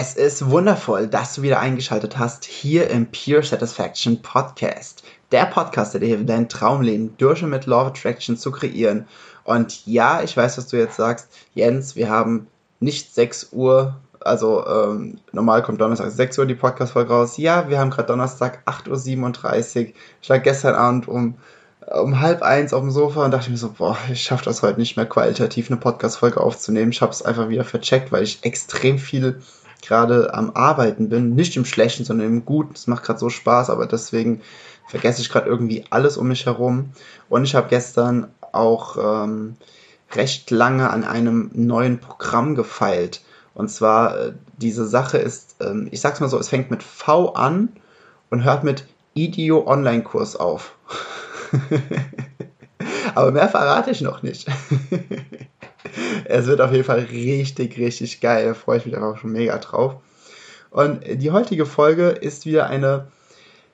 Es 0.00 0.14
ist 0.14 0.48
wundervoll, 0.48 1.08
dass 1.08 1.34
du 1.34 1.42
wieder 1.42 1.58
eingeschaltet 1.58 2.18
hast 2.18 2.44
hier 2.44 2.88
im 2.88 3.08
Pure 3.10 3.42
Satisfaction 3.42 4.22
Podcast. 4.22 5.02
Der 5.32 5.44
Podcast, 5.46 5.92
der 5.92 6.00
dir 6.00 6.06
hilft, 6.06 6.28
dein 6.28 6.48
Traumleben 6.48 7.16
durch 7.18 7.42
und 7.42 7.50
mit 7.50 7.66
Law 7.66 7.80
of 7.80 7.88
Attraction 7.88 8.36
zu 8.36 8.52
kreieren. 8.52 9.08
Und 9.42 9.84
ja, 9.86 10.22
ich 10.22 10.36
weiß, 10.36 10.56
was 10.56 10.68
du 10.68 10.76
jetzt 10.76 10.94
sagst. 10.94 11.28
Jens, 11.52 11.96
wir 11.96 12.08
haben 12.08 12.46
nicht 12.78 13.12
6 13.12 13.48
Uhr, 13.50 13.96
also 14.20 14.64
ähm, 14.68 15.18
normal 15.32 15.64
kommt 15.64 15.80
Donnerstag 15.80 16.12
6 16.12 16.38
Uhr 16.38 16.46
die 16.46 16.54
Podcast-Folge 16.54 17.12
raus. 17.12 17.36
Ja, 17.36 17.68
wir 17.68 17.80
haben 17.80 17.90
gerade 17.90 18.06
Donnerstag 18.06 18.60
8.37 18.66 19.80
Uhr. 19.80 19.92
Ich 20.22 20.28
lag 20.28 20.44
gestern 20.44 20.76
Abend 20.76 21.08
um, 21.08 21.34
um 21.92 22.20
halb 22.20 22.42
eins 22.42 22.72
auf 22.72 22.82
dem 22.82 22.92
Sofa 22.92 23.24
und 23.24 23.32
dachte 23.32 23.50
mir 23.50 23.56
so, 23.56 23.72
boah, 23.72 23.98
ich 24.12 24.22
schaffe 24.22 24.44
das 24.44 24.62
heute 24.62 24.78
nicht 24.78 24.96
mehr 24.96 25.06
qualitativ 25.06 25.68
eine 25.68 25.80
Podcast-Folge 25.80 26.40
aufzunehmen. 26.40 26.92
Ich 26.92 27.02
habe 27.02 27.10
es 27.10 27.22
einfach 27.22 27.48
wieder 27.48 27.64
vercheckt, 27.64 28.12
weil 28.12 28.22
ich 28.22 28.44
extrem 28.44 29.00
viel 29.00 29.40
gerade 29.82 30.34
am 30.34 30.50
Arbeiten 30.54 31.08
bin. 31.08 31.34
Nicht 31.34 31.56
im 31.56 31.64
Schlechten, 31.64 32.04
sondern 32.04 32.26
im 32.26 32.44
Guten. 32.44 32.74
Es 32.74 32.86
macht 32.86 33.04
gerade 33.04 33.18
so 33.18 33.30
Spaß, 33.30 33.70
aber 33.70 33.86
deswegen 33.86 34.40
vergesse 34.88 35.20
ich 35.20 35.30
gerade 35.30 35.48
irgendwie 35.48 35.84
alles 35.90 36.16
um 36.16 36.28
mich 36.28 36.46
herum. 36.46 36.90
Und 37.28 37.44
ich 37.44 37.54
habe 37.54 37.68
gestern 37.68 38.28
auch 38.52 38.96
ähm, 39.24 39.56
recht 40.12 40.50
lange 40.50 40.90
an 40.90 41.04
einem 41.04 41.50
neuen 41.52 41.98
Programm 41.98 42.54
gefeilt. 42.54 43.22
Und 43.54 43.70
zwar, 43.70 44.18
äh, 44.18 44.32
diese 44.56 44.86
Sache 44.86 45.18
ist, 45.18 45.56
ähm, 45.60 45.88
ich 45.90 46.00
sag's 46.00 46.20
mal 46.20 46.28
so, 46.28 46.38
es 46.38 46.48
fängt 46.48 46.70
mit 46.70 46.82
V 46.82 47.34
an 47.34 47.70
und 48.30 48.44
hört 48.44 48.64
mit 48.64 48.86
IDEO 49.14 49.66
Online-Kurs 49.66 50.36
auf. 50.36 50.74
Aber 53.14 53.32
mehr 53.32 53.48
verrate 53.48 53.90
ich 53.90 54.00
noch 54.00 54.22
nicht. 54.22 54.48
es 56.24 56.46
wird 56.46 56.60
auf 56.60 56.72
jeden 56.72 56.84
Fall 56.84 57.00
richtig, 57.00 57.78
richtig 57.78 58.20
geil. 58.20 58.46
Da 58.46 58.54
freue 58.54 58.78
ich 58.78 58.86
mich 58.86 58.96
einfach 58.96 59.18
schon 59.18 59.32
mega 59.32 59.56
drauf. 59.58 59.96
Und 60.70 61.00
die 61.06 61.30
heutige 61.30 61.66
Folge 61.66 62.08
ist 62.08 62.46
wieder 62.46 62.66
eine, 62.66 63.08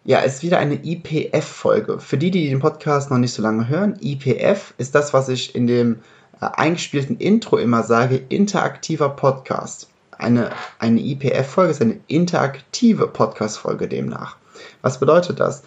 ja, 0.04 0.20
ist 0.20 0.42
wieder 0.42 0.58
eine 0.58 0.74
IPF-Folge. 0.84 1.98
Für 1.98 2.18
die, 2.18 2.30
die 2.30 2.48
den 2.48 2.60
Podcast 2.60 3.10
noch 3.10 3.18
nicht 3.18 3.32
so 3.32 3.42
lange 3.42 3.68
hören, 3.68 3.98
IPF 4.00 4.74
ist 4.78 4.94
das, 4.94 5.12
was 5.12 5.28
ich 5.28 5.54
in 5.54 5.66
dem 5.66 6.00
äh, 6.40 6.46
eingespielten 6.46 7.18
Intro 7.18 7.56
immer 7.56 7.82
sage, 7.82 8.16
interaktiver 8.28 9.08
Podcast. 9.10 9.88
Eine, 10.16 10.50
eine 10.78 11.00
IPF-Folge 11.00 11.72
ist 11.72 11.82
eine 11.82 11.98
interaktive 12.06 13.08
Podcast-Folge 13.08 13.88
demnach. 13.88 14.36
Was 14.82 15.00
bedeutet 15.00 15.40
das? 15.40 15.64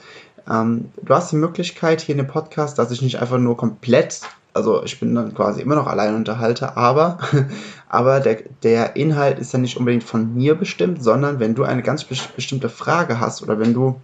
Ähm, 0.50 0.92
du 1.02 1.14
hast 1.14 1.32
die 1.32 1.36
Möglichkeit 1.36 2.02
hier 2.02 2.14
in 2.14 2.20
dem 2.20 2.28
Podcast, 2.28 2.80
dass 2.80 2.92
ich 2.92 3.02
nicht 3.02 3.20
einfach 3.20 3.38
nur 3.38 3.58
komplett 3.58 4.22
also 4.58 4.84
ich 4.84 5.00
bin 5.00 5.14
dann 5.14 5.36
quasi 5.36 5.62
immer 5.62 5.76
noch 5.76 5.86
Alleinunterhalter, 5.86 6.76
aber, 6.78 7.20
aber 7.90 8.20
der, 8.20 8.40
der 8.64 8.96
Inhalt 8.96 9.38
ist 9.38 9.54
dann 9.54 9.62
nicht 9.62 9.78
unbedingt 9.78 10.04
von 10.04 10.34
mir 10.34 10.56
bestimmt, 10.56 11.04
sondern 11.04 11.40
wenn 11.40 11.54
du 11.54 11.64
eine 11.64 11.84
ganz 11.84 12.04
bestimmte 12.04 12.68
Frage 12.68 13.20
hast 13.20 13.44
oder 13.44 13.60
wenn 13.60 13.76
du 13.76 14.02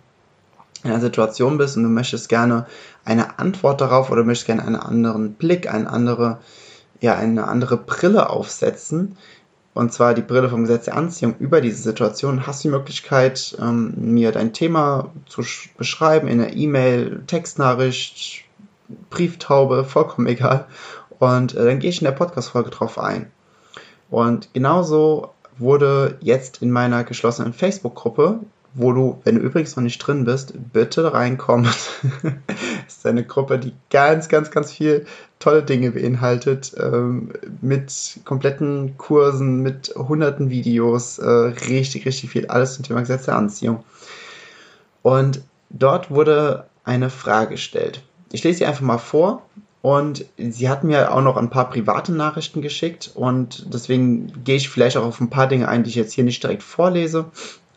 in 0.84 0.92
einer 0.92 1.02
Situation 1.02 1.58
bist 1.58 1.76
und 1.76 1.84
du 1.84 1.90
möchtest 1.90 2.30
gerne 2.30 2.68
eine 3.04 3.40
Antwort 3.40 3.82
darauf 3.82 4.12
oder 4.12 4.24
möchtest 4.24 4.46
gerne 4.46 4.64
einen 4.64 4.76
anderen 4.76 5.34
Blick, 5.34 5.74
eine 5.74 5.90
andere, 5.90 6.38
ja, 7.02 7.16
eine 7.16 7.48
andere 7.48 7.78
Brille 7.78 8.30
aufsetzen, 8.30 9.18
und 9.74 9.92
zwar 9.92 10.14
die 10.14 10.22
Brille 10.22 10.50
vom 10.50 10.62
Gesetz 10.62 10.86
der 10.86 10.96
Anziehung 10.96 11.36
über 11.40 11.60
diese 11.62 11.82
Situation, 11.82 12.46
hast 12.46 12.64
du 12.64 12.68
die 12.68 12.76
Möglichkeit, 12.76 13.58
ähm, 13.60 13.96
mir 13.98 14.32
dein 14.32 14.54
Thema 14.54 15.12
zu 15.26 15.42
beschreiben 15.78 16.28
in 16.28 16.40
einer 16.40 16.54
E-Mail, 16.54 17.24
Textnachricht, 17.26 18.43
Brieftaube, 19.10 19.84
vollkommen 19.84 20.28
egal. 20.28 20.66
Und 21.20 21.56
äh, 21.56 21.66
dann 21.66 21.80
gehe 21.80 21.90
ich 21.90 22.02
in 22.02 22.06
der 22.06 22.12
Podcast-Folge 22.12 22.70
drauf 22.70 23.00
ein. 23.00 23.32
Und 24.10 24.54
genauso 24.54 25.32
wurde 25.58 26.18
jetzt 26.22 26.62
in 26.62 26.72
meiner 26.72 27.04
geschlossenen 27.04 27.54
Facebook-Gruppe, 27.54 28.40
wo 28.76 28.92
du, 28.92 29.22
wenn 29.24 29.36
du 29.36 29.42
übrigens 29.42 29.76
noch 29.76 29.84
nicht 29.84 30.00
drin 30.00 30.26
bist, 30.26 30.54
bitte 30.74 31.14
reinkommen. 31.14 31.66
das 31.66 31.90
ist 32.88 33.06
eine 33.06 33.24
Gruppe, 33.24 33.60
die 33.60 33.74
ganz, 33.90 34.30
ganz, 34.30 34.52
ganz 34.52 34.72
viel 34.72 35.06
tolle 35.40 35.64
Dinge 35.64 35.92
beinhaltet, 35.92 36.74
ähm, 36.80 37.34
mit 37.62 38.20
kompletten 38.26 38.98
Kursen, 38.98 39.62
mit 39.62 39.94
hunderten 39.96 40.50
Videos, 40.50 41.20
äh, 41.20 41.30
richtig, 41.30 42.06
richtig 42.06 42.32
viel, 42.32 42.48
alles 42.48 42.76
zum 42.76 42.84
Thema 42.84 43.02
Gesetz 43.02 43.26
der 43.26 43.36
Anziehung. 43.36 43.84
Und 45.02 45.42
dort 45.70 46.10
wurde 46.10 46.66
eine 46.84 47.10
Frage 47.10 47.52
gestellt. 47.52 48.02
Ich 48.34 48.44
lese 48.44 48.58
sie 48.58 48.66
einfach 48.66 48.82
mal 48.82 48.98
vor 48.98 49.44
und 49.84 50.26
sie 50.38 50.68
hat 50.68 50.84
mir 50.84 51.14
auch 51.14 51.22
noch 51.22 51.38
ein 51.38 51.52
paar 51.52 51.70
private 51.70 52.12
Nachrichten 52.12 52.64
geschickt 52.64 53.12
und 53.14 53.72
deswegen 53.72 54.44
gehe 54.44 54.56
ich 54.56 54.70
vielleicht 54.70 54.98
auch 54.98 55.06
auf 55.06 55.22
ein 55.22 55.30
paar 55.30 55.48
Dinge 55.48 55.68
ein, 55.68 55.84
die 55.84 55.92
ich 55.92 55.96
jetzt 55.96 56.14
hier 56.14 56.24
nicht 56.24 56.42
direkt 56.42 56.64
vorlese. 56.64 57.26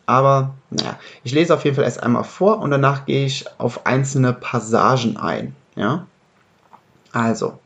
Aber 0.06 0.54
naja, 0.70 0.98
ich 1.24 1.32
lese 1.32 1.52
auf 1.52 1.64
jeden 1.64 1.76
Fall 1.76 1.84
erst 1.84 2.02
einmal 2.02 2.24
vor 2.24 2.60
und 2.60 2.70
danach 2.70 3.04
gehe 3.04 3.26
ich 3.26 3.44
auf 3.58 3.84
einzelne 3.84 4.32
Passagen 4.32 5.18
ein. 5.18 5.54
Ja? 5.74 6.06
Also, 7.12 7.58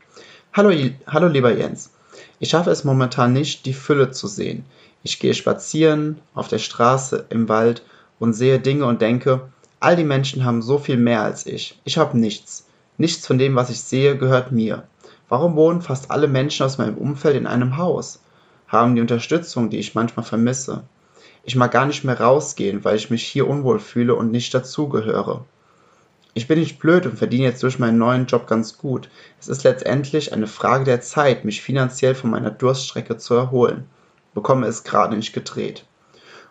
hallo, 0.51 0.75
hallo 1.07 1.27
lieber 1.27 1.55
Jens. 1.55 1.91
Ich 2.39 2.49
schaffe 2.49 2.71
es 2.71 2.83
momentan 2.83 3.31
nicht, 3.31 3.65
die 3.65 3.73
Fülle 3.73 4.11
zu 4.11 4.27
sehen. 4.27 4.65
Ich 5.03 5.19
gehe 5.19 5.33
spazieren, 5.33 6.19
auf 6.33 6.49
der 6.49 6.59
Straße, 6.59 7.25
im 7.29 7.47
Wald 7.47 7.83
und 8.19 8.33
sehe 8.33 8.59
Dinge 8.59 8.85
und 8.85 9.01
denke, 9.01 9.47
all 9.79 9.95
die 9.95 10.03
Menschen 10.03 10.43
haben 10.43 10.61
so 10.61 10.77
viel 10.77 10.97
mehr 10.97 11.21
als 11.21 11.45
ich. 11.45 11.79
Ich 11.85 11.97
habe 11.97 12.17
nichts. 12.17 12.65
Nichts 12.97 13.25
von 13.25 13.37
dem, 13.37 13.55
was 13.55 13.69
ich 13.69 13.81
sehe, 13.81 14.17
gehört 14.17 14.51
mir. 14.51 14.83
Warum 15.29 15.55
wohnen 15.55 15.81
fast 15.81 16.11
alle 16.11 16.27
Menschen 16.27 16.65
aus 16.65 16.77
meinem 16.77 16.97
Umfeld 16.97 17.35
in 17.35 17.47
einem 17.47 17.77
Haus? 17.77 18.21
Haben 18.67 18.95
die 18.95 19.01
Unterstützung, 19.01 19.69
die 19.69 19.79
ich 19.79 19.95
manchmal 19.95 20.25
vermisse. 20.25 20.83
Ich 21.43 21.55
mag 21.55 21.71
gar 21.71 21.85
nicht 21.85 22.03
mehr 22.03 22.19
rausgehen, 22.19 22.83
weil 22.83 22.95
ich 22.95 23.09
mich 23.09 23.23
hier 23.23 23.47
unwohl 23.47 23.79
fühle 23.79 24.15
und 24.15 24.31
nicht 24.31 24.53
dazugehöre. 24.53 25.45
Ich 26.33 26.47
bin 26.47 26.59
nicht 26.59 26.79
blöd 26.79 27.05
und 27.05 27.17
verdiene 27.17 27.45
jetzt 27.45 27.63
durch 27.63 27.79
meinen 27.79 27.97
neuen 27.97 28.25
Job 28.25 28.47
ganz 28.47 28.77
gut. 28.77 29.09
Es 29.39 29.47
ist 29.47 29.63
letztendlich 29.63 30.31
eine 30.31 30.47
Frage 30.47 30.85
der 30.85 31.01
Zeit, 31.01 31.43
mich 31.43 31.61
finanziell 31.61 32.15
von 32.15 32.29
meiner 32.29 32.51
Durststrecke 32.51 33.17
zu 33.17 33.33
erholen. 33.33 33.85
Bekomme 34.33 34.67
es 34.67 34.83
gerade 34.83 35.17
nicht 35.17 35.33
gedreht. 35.33 35.85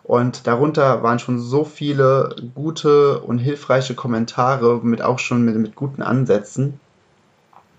Und 0.03 0.47
darunter 0.47 1.03
waren 1.03 1.19
schon 1.19 1.39
so 1.39 1.63
viele 1.63 2.35
gute 2.55 3.19
und 3.19 3.37
hilfreiche 3.37 3.95
Kommentare 3.95 4.79
mit 4.83 5.01
auch 5.01 5.19
schon 5.19 5.43
mit, 5.43 5.55
mit 5.55 5.75
guten 5.75 6.01
Ansätzen. 6.01 6.79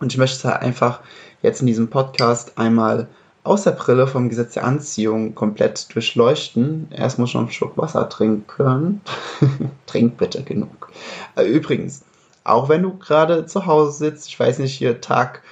Und 0.01 0.13
ich 0.13 0.19
möchte 0.19 0.61
einfach 0.61 1.01
jetzt 1.43 1.61
in 1.61 1.67
diesem 1.67 1.89
Podcast 1.89 2.59
einmal 2.59 3.09
aus 3.45 3.65
der 3.65 3.73
Brille 3.73 4.07
vom 4.07 4.29
Gesetz 4.29 4.55
der 4.55 4.65
Anziehung 4.65 5.35
komplett 5.35 5.93
durchleuchten. 5.95 6.89
Erst 6.91 7.19
muss 7.19 7.35
noch 7.35 7.43
einen 7.43 7.51
Schluck 7.51 7.77
Wasser 7.77 8.09
trinken. 8.09 9.01
Trink 9.87 10.17
bitte 10.17 10.43
genug. 10.43 10.91
Äh, 11.37 11.45
übrigens, 11.45 12.05
auch 12.45 12.69
wenn 12.69 12.83
du 12.83 12.97
gerade 12.99 13.47
zu 13.47 13.67
Hause 13.67 13.93
sitzt, 13.93 14.29
ich 14.29 14.39
weiß 14.39 14.59
nicht, 14.59 14.75
hier 14.75 15.01
Tag, 15.01 15.43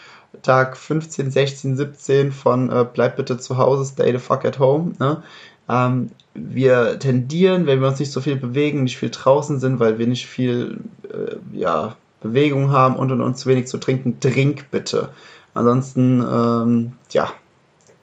Tag 0.43 0.77
15, 0.77 1.31
16, 1.31 1.77
17 1.77 2.33
von 2.33 2.71
äh, 2.71 2.87
Bleib 2.93 3.17
bitte 3.17 3.39
zu 3.39 3.59
Hause, 3.59 3.85
stay 3.85 4.13
the 4.13 4.19
fuck 4.19 4.45
at 4.45 4.59
home. 4.59 4.93
Ne? 4.99 5.23
Ähm, 5.71 6.11
wir 6.35 6.99
tendieren, 6.99 7.67
wenn 7.67 7.81
wir 7.81 7.89
uns 7.89 8.01
nicht 8.01 8.13
so 8.13 8.21
viel 8.21 8.37
bewegen, 8.37 8.83
nicht 8.83 8.99
viel 8.99 9.11
draußen 9.11 9.61
sind, 9.61 9.79
weil 9.79 9.99
wir 9.99 10.07
nicht 10.07 10.27
viel 10.27 10.81
äh, 11.05 11.37
ja, 11.57 11.97
Bewegung 12.21 12.73
haben 12.73 12.97
und 12.97 13.13
und 13.13 13.21
und 13.21 13.47
wenig 13.47 13.69
zu 13.69 13.79
trinken, 13.79 14.19
trink 14.21 14.71
bitte. 14.71 15.11
Ansonsten, 15.55 16.21
ähm, 16.21 16.93
ja, 17.11 17.31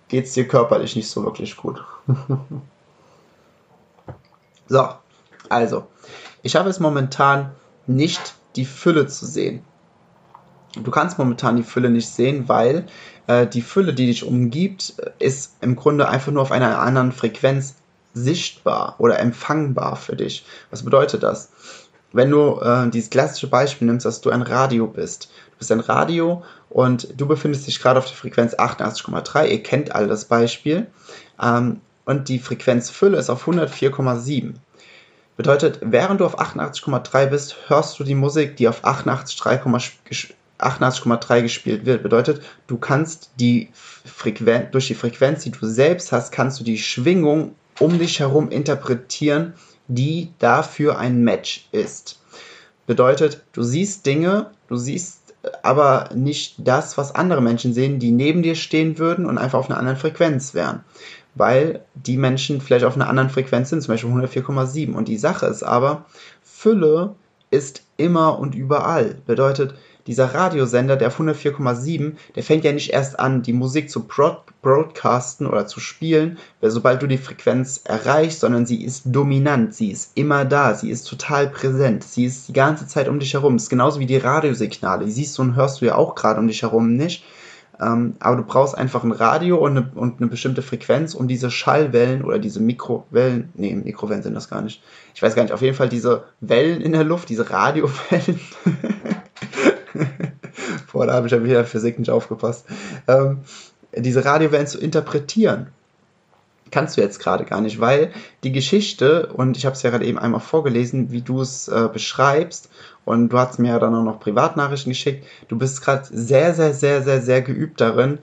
geht 0.08 0.26
es 0.26 0.34
dir 0.34 0.48
körperlich 0.48 0.96
nicht 0.96 1.10
so 1.10 1.24
wirklich 1.24 1.58
gut. 1.58 1.84
so, 4.68 4.88
also, 5.50 5.88
ich 6.44 6.56
habe 6.56 6.70
es 6.70 6.80
momentan 6.80 7.52
nicht 7.86 8.36
die 8.56 8.66
Fülle 8.66 9.08
zu 9.08 9.26
sehen. 9.26 9.62
Du 10.84 10.92
kannst 10.92 11.18
momentan 11.18 11.56
die 11.56 11.64
Fülle 11.64 11.90
nicht 11.90 12.10
sehen, 12.10 12.48
weil 12.48 12.86
äh, 13.28 13.48
die 13.48 13.62
Fülle, 13.62 13.94
die 13.94 14.08
dich 14.08 14.24
umgibt, 14.24 14.96
ist 15.20 15.56
im 15.62 15.76
Grunde 15.76 16.08
einfach 16.10 16.32
nur 16.32 16.42
auf 16.42 16.52
einer 16.52 16.80
anderen 16.80 17.12
Frequenz 17.12 17.76
sichtbar 18.14 18.96
oder 18.98 19.20
empfangbar 19.20 19.96
für 19.96 20.16
dich. 20.16 20.46
Was 20.72 20.84
bedeutet 20.84 21.24
das? 21.24 21.50
wenn 22.14 22.32
du 22.32 22.60
äh, 22.60 22.90
dieses 22.90 23.10
klassische 23.10 23.48
Beispiel 23.48 23.88
nimmst, 23.88 24.06
dass 24.06 24.22
du 24.22 24.30
ein 24.30 24.42
Radio 24.42 24.88
bist. 24.88 25.30
Du 25.52 25.58
bist 25.60 25.72
ein 25.72 25.80
Radio 25.80 26.44
und 26.70 27.20
du 27.20 27.28
befindest 27.28 27.68
dich 27.68 27.82
gerade 27.82 28.00
auf 28.00 28.08
der 28.08 28.16
Frequenz 28.16 28.56
88,3. 28.56 29.48
Ihr 29.48 29.64
kennt 29.64 29.94
alle 29.94 30.08
das 30.08 30.26
Beispiel. 30.26 30.88
Ähm, 31.42 31.82
und 32.06 32.30
die 32.30 32.40
Frequenzfülle 32.40 33.18
ist 33.18 33.30
auf 33.30 33.48
104,7. 33.48 34.54
Bedeutet, 35.36 35.80
während 35.84 36.22
du 36.22 36.26
auf 36.26 36.40
88,3 36.40 37.28
bist, 37.28 37.56
hörst 37.68 38.00
du 38.00 38.04
die 38.04 38.16
Musik, 38.16 38.56
die 38.56 38.68
auf 38.68 38.86
88,3 38.86 40.32
88,3 40.68 41.42
gespielt 41.42 41.86
wird. 41.86 42.04
Bedeutet, 42.04 42.42
du 42.68 42.78
kannst 42.78 43.32
die 43.40 43.70
Frequenz, 43.74 44.72
durch 44.72 44.88
die 44.88 44.96
Frequenz, 44.96 45.44
die 45.44 45.52
du 45.52 45.66
selbst 45.66 46.12
hast, 46.12 46.32
kannst 46.32 46.60
du 46.60 46.64
die 46.64 46.78
Schwingung 46.78 47.56
um 47.80 48.00
dich 48.00 48.20
herum 48.20 48.50
interpretieren, 48.50 49.54
die 49.88 50.34
dafür 50.40 50.98
ein 50.98 51.24
Match 51.24 51.68
ist. 51.72 52.20
Bedeutet, 52.86 53.44
du 53.54 53.64
siehst 53.64 54.06
Dinge, 54.06 54.52
du 54.68 54.76
siehst 54.76 55.28
aber 55.64 56.10
nicht 56.14 56.56
das, 56.58 56.98
was 56.98 57.16
andere 57.16 57.42
Menschen 57.42 57.74
sehen, 57.74 58.00
die 58.00 58.12
neben 58.12 58.42
dir 58.42 58.56
stehen 58.56 58.98
würden 58.98 59.26
und 59.26 59.38
einfach 59.38 59.60
auf 59.60 59.70
einer 59.70 59.80
anderen 59.80 59.98
Frequenz 59.98 60.54
wären. 60.54 60.84
Weil 61.36 61.82
die 61.94 62.18
Menschen 62.18 62.62
vielleicht 62.62 62.86
auf 62.86 62.96
einer 62.96 63.10
anderen 63.10 63.30
Frequenz 63.30 63.70
sind, 63.70 63.82
zum 63.82 63.94
Beispiel 63.94 64.10
104,7. 64.10 64.94
Und 64.94 65.08
die 65.08 65.18
Sache 65.18 65.46
ist 65.46 65.64
aber, 65.64 66.06
Fülle 66.42 67.16
ist 67.52 67.84
immer 67.98 68.40
und 68.40 68.56
überall. 68.56 69.16
Bedeutet, 69.26 69.76
dieser 70.08 70.34
Radiosender, 70.34 70.96
der 70.96 71.10
auf 71.10 71.20
104,7, 71.20 72.14
der 72.36 72.44
fängt 72.44 72.64
ja 72.64 72.72
nicht 72.72 72.92
erst 72.92 73.20
an, 73.20 73.44
die 73.44 73.54
Musik 73.54 73.90
zu 73.90 74.08
broad 74.08 74.44
broadcasten 74.62 75.48
oder 75.48 75.68
zu 75.68 75.80
spielen, 75.80 76.38
sobald 76.62 77.02
du 77.02 77.08
die 77.08 77.18
Frequenz 77.18 77.82
erreichst, 77.86 78.42
sondern 78.42 78.66
sie 78.66 78.84
ist 78.84 79.04
dominant, 79.06 79.74
sie 79.74 79.92
ist 79.92 80.12
immer 80.16 80.44
da, 80.44 80.74
sie 80.74 80.90
ist 80.90 81.04
total 81.04 81.48
präsent, 81.48 82.04
sie 82.04 82.26
ist 82.26 82.50
die 82.50 82.54
ganze 82.54 82.88
Zeit 82.88 83.08
um 83.08 83.20
dich 83.20 83.34
herum. 83.34 83.56
Das 83.56 83.64
ist 83.64 83.70
genauso 83.70 84.00
wie 84.00 84.06
die 84.06 84.18
Radiosignale, 84.18 85.06
die 85.06 85.12
siehst 85.12 85.38
du 85.38 85.44
und 85.44 85.56
hörst 85.56 85.80
du 85.80 85.86
ja 85.86 85.96
auch 85.96 86.16
gerade 86.16 86.40
um 86.40 86.48
dich 86.48 86.64
herum 86.64 86.96
nicht. 86.96 87.24
Ähm, 87.80 88.16
aber 88.20 88.38
du 88.38 88.44
brauchst 88.44 88.78
einfach 88.78 89.04
ein 89.04 89.12
Radio 89.12 89.58
und 89.58 89.78
eine, 89.78 89.92
und 89.94 90.20
eine 90.20 90.28
bestimmte 90.28 90.62
Frequenz, 90.62 91.14
um 91.14 91.28
diese 91.28 91.52
Schallwellen 91.52 92.24
oder 92.24 92.40
diese 92.40 92.60
Mikrowellen, 92.60 93.50
nee, 93.54 93.76
Mikrowellen 93.76 94.24
sind 94.24 94.34
das 94.34 94.50
gar 94.50 94.62
nicht. 94.62 94.82
Ich 95.14 95.22
weiß 95.22 95.36
gar 95.36 95.44
nicht, 95.44 95.54
auf 95.54 95.62
jeden 95.62 95.76
Fall 95.76 95.90
diese 95.90 96.24
Wellen 96.42 96.82
in 96.82 96.94
der 96.94 97.04
Luft, 97.04 97.30
diese 97.30 97.50
Radiowellen. 97.50 98.40
Da 100.94 101.14
habe 101.14 101.28
ich 101.28 101.34
ja 101.34 101.44
wieder 101.44 101.64
Physik 101.64 102.00
nicht 102.00 102.10
aufgepasst. 102.10 102.66
Ähm, 103.08 103.40
diese 103.96 104.26
Radiowellen 104.26 104.66
zu 104.66 104.80
interpretieren, 104.80 105.68
kannst 106.72 106.98
du 106.98 107.02
jetzt 107.02 107.20
gerade 107.20 107.46
gar 107.46 107.62
nicht, 107.62 107.80
weil 107.80 108.12
die 108.44 108.52
Geschichte, 108.52 109.28
und 109.28 109.58
ich 109.58 109.66
habe 109.66 109.76
es 109.76 109.84
ja 109.84 109.90
gerade 109.90 110.06
eben 110.06 110.18
einmal 110.18 110.40
vorgelesen, 110.40 111.12
wie 111.12 111.22
du 111.22 111.42
es 111.42 111.68
äh, 111.68 111.88
beschreibst, 111.92 112.70
und 113.06 113.30
du 113.30 113.38
hast 113.38 113.58
mir 113.60 113.70
ja 113.70 113.80
dann 113.80 113.96
auch 113.96 114.04
noch 114.04 114.20
Privatnachrichten 114.20 114.92
geschickt, 114.92 115.26
du 115.48 115.58
bist 115.58 115.82
gerade 115.82 116.06
sehr, 116.12 116.54
sehr, 116.54 116.74
sehr, 116.74 117.04
sehr, 117.04 117.22
sehr 117.22 117.42
geübt 117.42 117.80
darin, 117.80 118.18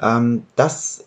ähm, 0.00 0.44
dass 0.54 1.04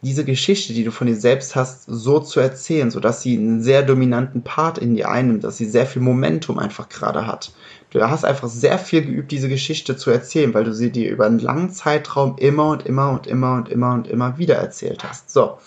diese 0.00 0.24
Geschichte, 0.24 0.72
die 0.72 0.82
du 0.82 0.90
von 0.90 1.06
dir 1.06 1.16
selbst 1.16 1.54
hast, 1.54 1.84
so 1.86 2.18
zu 2.18 2.40
erzählen, 2.40 2.90
sodass 2.90 3.22
sie 3.22 3.36
einen 3.36 3.62
sehr 3.62 3.82
dominanten 3.82 4.42
Part 4.42 4.78
in 4.78 4.94
dir 4.96 5.10
einnimmt, 5.10 5.44
dass 5.44 5.58
sie 5.58 5.66
sehr 5.66 5.86
viel 5.86 6.02
Momentum 6.02 6.58
einfach 6.58 6.88
gerade 6.88 7.26
hat. 7.26 7.52
Du 7.92 8.00
hast 8.08 8.24
einfach 8.24 8.48
sehr 8.48 8.78
viel 8.78 9.02
geübt, 9.02 9.30
diese 9.30 9.50
Geschichte 9.50 9.98
zu 9.98 10.10
erzählen, 10.10 10.54
weil 10.54 10.64
du 10.64 10.72
sie 10.72 10.90
dir 10.90 11.10
über 11.10 11.26
einen 11.26 11.38
langen 11.38 11.70
Zeitraum 11.70 12.36
immer 12.38 12.68
und 12.68 12.86
immer 12.86 13.10
und 13.10 13.26
immer 13.26 13.54
und 13.54 13.68
immer 13.68 13.92
und 13.92 14.08
immer 14.08 14.38
wieder 14.38 14.56
erzählt 14.56 15.04
hast. 15.04 15.30
So. 15.30 15.58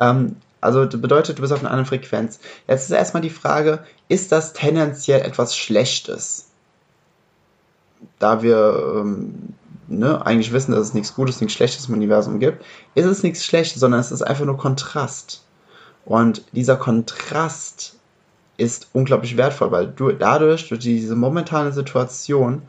Ähm, 0.00 0.36
also 0.62 0.88
bedeutet, 0.88 1.36
du 1.36 1.42
bist 1.42 1.52
auf 1.52 1.60
einer 1.60 1.70
anderen 1.70 1.86
Frequenz. 1.86 2.40
Jetzt 2.66 2.84
ist 2.84 2.90
erstmal 2.90 3.20
die 3.20 3.28
Frage, 3.28 3.84
ist 4.08 4.32
das 4.32 4.54
tendenziell 4.54 5.20
etwas 5.20 5.54
Schlechtes? 5.54 6.46
Da 8.18 8.42
wir 8.42 8.94
ähm, 8.96 9.54
ne, 9.88 10.24
eigentlich 10.24 10.52
wissen, 10.52 10.72
dass 10.72 10.80
es 10.80 10.94
nichts 10.94 11.14
Gutes, 11.14 11.40
nichts 11.42 11.54
Schlechtes 11.54 11.88
im 11.88 11.94
Universum 11.94 12.40
gibt, 12.40 12.64
ist 12.94 13.04
es 13.04 13.22
nichts 13.22 13.44
Schlechtes, 13.44 13.80
sondern 13.80 14.00
es 14.00 14.10
ist 14.10 14.22
einfach 14.22 14.46
nur 14.46 14.56
Kontrast. 14.56 15.44
Und 16.06 16.44
dieser 16.52 16.76
Kontrast 16.76 17.97
ist 18.58 18.88
unglaublich 18.92 19.36
wertvoll, 19.38 19.70
weil 19.70 19.86
du 19.86 20.12
dadurch, 20.12 20.68
durch 20.68 20.80
diese 20.80 21.16
momentane 21.16 21.72
Situation, 21.72 22.62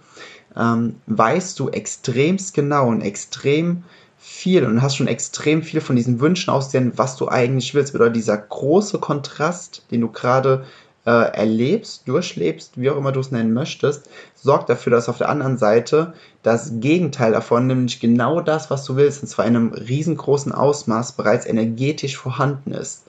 ähm, 0.56 0.96
weißt 1.08 1.60
du 1.60 1.70
extremst 1.70 2.54
genau 2.54 2.88
und 2.88 3.02
extrem 3.02 3.84
viel 4.18 4.66
und 4.66 4.82
hast 4.82 4.98
schon 4.98 5.08
extrem 5.08 5.64
viel 5.64 5.82
von 5.82 5.96
diesen 5.96 6.20
Wünschen 6.20 6.52
ausgehen, 6.52 6.94
was 6.96 7.18
du 7.18 7.28
eigentlich 7.28 7.74
willst. 7.74 7.94
Bedeutet, 7.94 8.18
dieser 8.18 8.38
große 8.38 9.00
Kontrast, 9.00 9.84
den 9.92 10.02
du 10.02 10.10
gerade 10.10 10.66
äh, 11.06 11.12
erlebst, 11.12 12.08
durchlebst, 12.08 12.80
wie 12.80 12.92
auch 12.92 12.98
immer 12.98 13.12
du 13.12 13.22
es 13.22 13.32
nennen 13.32 13.54
möchtest, 13.54 14.10
sorgt 14.36 14.70
dafür, 14.70 14.92
dass 14.92 15.10
auf 15.10 15.18
der 15.18 15.30
anderen 15.30 15.58
Seite 15.58 16.14
das 16.44 16.74
Gegenteil 16.80 17.32
davon, 17.32 17.66
nämlich 17.66 18.00
genau 18.00 18.42
das, 18.42 18.70
was 18.70 18.86
du 18.86 18.96
willst, 18.96 19.24
und 19.24 19.28
zwar 19.28 19.46
in 19.46 19.56
einem 19.56 19.74
riesengroßen 19.74 20.52
Ausmaß 20.52 21.14
bereits 21.14 21.48
energetisch 21.48 22.18
vorhanden 22.18 22.74
ist 22.74 23.06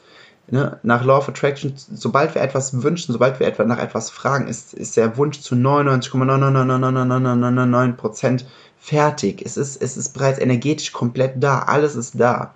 ne, 0.50 0.78
nach 0.82 1.04
Law 1.04 1.18
of 1.18 1.28
Attraction, 1.28 1.74
sobald 1.76 2.34
wir 2.34 2.42
etwas 2.42 2.82
wünschen, 2.82 3.12
sobald 3.12 3.38
wir 3.40 3.46
etwa 3.46 3.64
nach 3.64 3.78
etwas 3.78 4.10
fragen, 4.10 4.48
ist, 4.48 4.74
ist 4.74 4.96
der 4.96 5.16
Wunsch 5.16 5.40
zu 5.40 5.54
99,9999999% 5.54 8.44
fertig. 8.78 9.42
Es 9.44 9.56
ist, 9.56 9.80
es 9.80 9.96
ist 9.96 10.12
bereits 10.14 10.38
energetisch 10.38 10.92
komplett 10.92 11.34
da. 11.36 11.60
Alles 11.60 11.96
ist 11.96 12.18
da. 12.18 12.54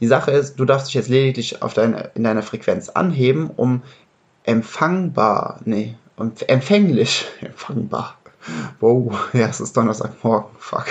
Die 0.00 0.06
Sache 0.06 0.30
ist, 0.30 0.58
du 0.58 0.64
darfst 0.64 0.86
dich 0.88 0.94
jetzt 0.94 1.08
lediglich 1.08 1.62
auf 1.62 1.74
deine, 1.74 2.10
in 2.14 2.24
deiner 2.24 2.42
Frequenz 2.42 2.88
anheben, 2.88 3.50
um 3.54 3.82
empfangbar, 4.44 5.60
nee, 5.64 5.94
empfänglich, 6.46 7.26
empfangbar, 7.40 8.16
wow, 8.80 9.12
ja, 9.32 9.48
es 9.48 9.60
ist 9.60 9.76
Donnerstagmorgen, 9.76 10.50
fuck, 10.58 10.86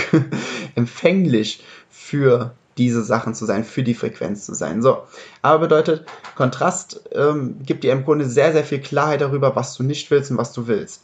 empfänglich 0.76 1.64
für 1.90 2.54
diese 2.80 3.04
Sachen 3.04 3.36
zu 3.36 3.46
sein, 3.46 3.64
für 3.64 3.84
die 3.84 3.94
Frequenz 3.94 4.46
zu 4.46 4.56
sein. 4.56 4.82
So, 4.82 5.04
aber 5.42 5.60
bedeutet, 5.60 6.06
Kontrast 6.36 7.02
ähm, 7.12 7.58
gibt 7.64 7.84
dir 7.84 7.92
im 7.92 8.06
Grunde 8.06 8.26
sehr, 8.26 8.54
sehr 8.54 8.64
viel 8.64 8.80
Klarheit 8.80 9.22
darüber, 9.22 9.56
was 9.56 9.76
du 9.76 9.84
nicht 9.84 10.10
willst 10.10 10.32
und 10.32 10.38
was 10.38 10.54
du 10.54 10.68
willst. 10.68 11.04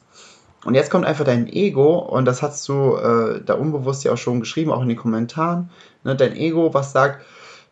Und 0.64 0.74
jetzt 0.74 0.90
kommt 0.90 1.06
einfach 1.06 1.26
dein 1.26 1.48
Ego, 1.48 2.00
und 2.00 2.26
das 2.26 2.42
hast 2.42 2.68
du 2.68 2.96
äh, 2.96 3.42
da 3.46 3.54
unbewusst 3.54 4.04
ja 4.04 4.14
auch 4.14 4.18
schon 4.18 4.40
geschrieben, 4.40 4.72
auch 4.72 4.82
in 4.82 4.88
den 4.88 4.98
Kommentaren, 4.98 5.70
ne, 6.04 6.16
dein 6.16 6.36
Ego, 6.36 6.74
was 6.74 6.92
sagt, 6.92 7.24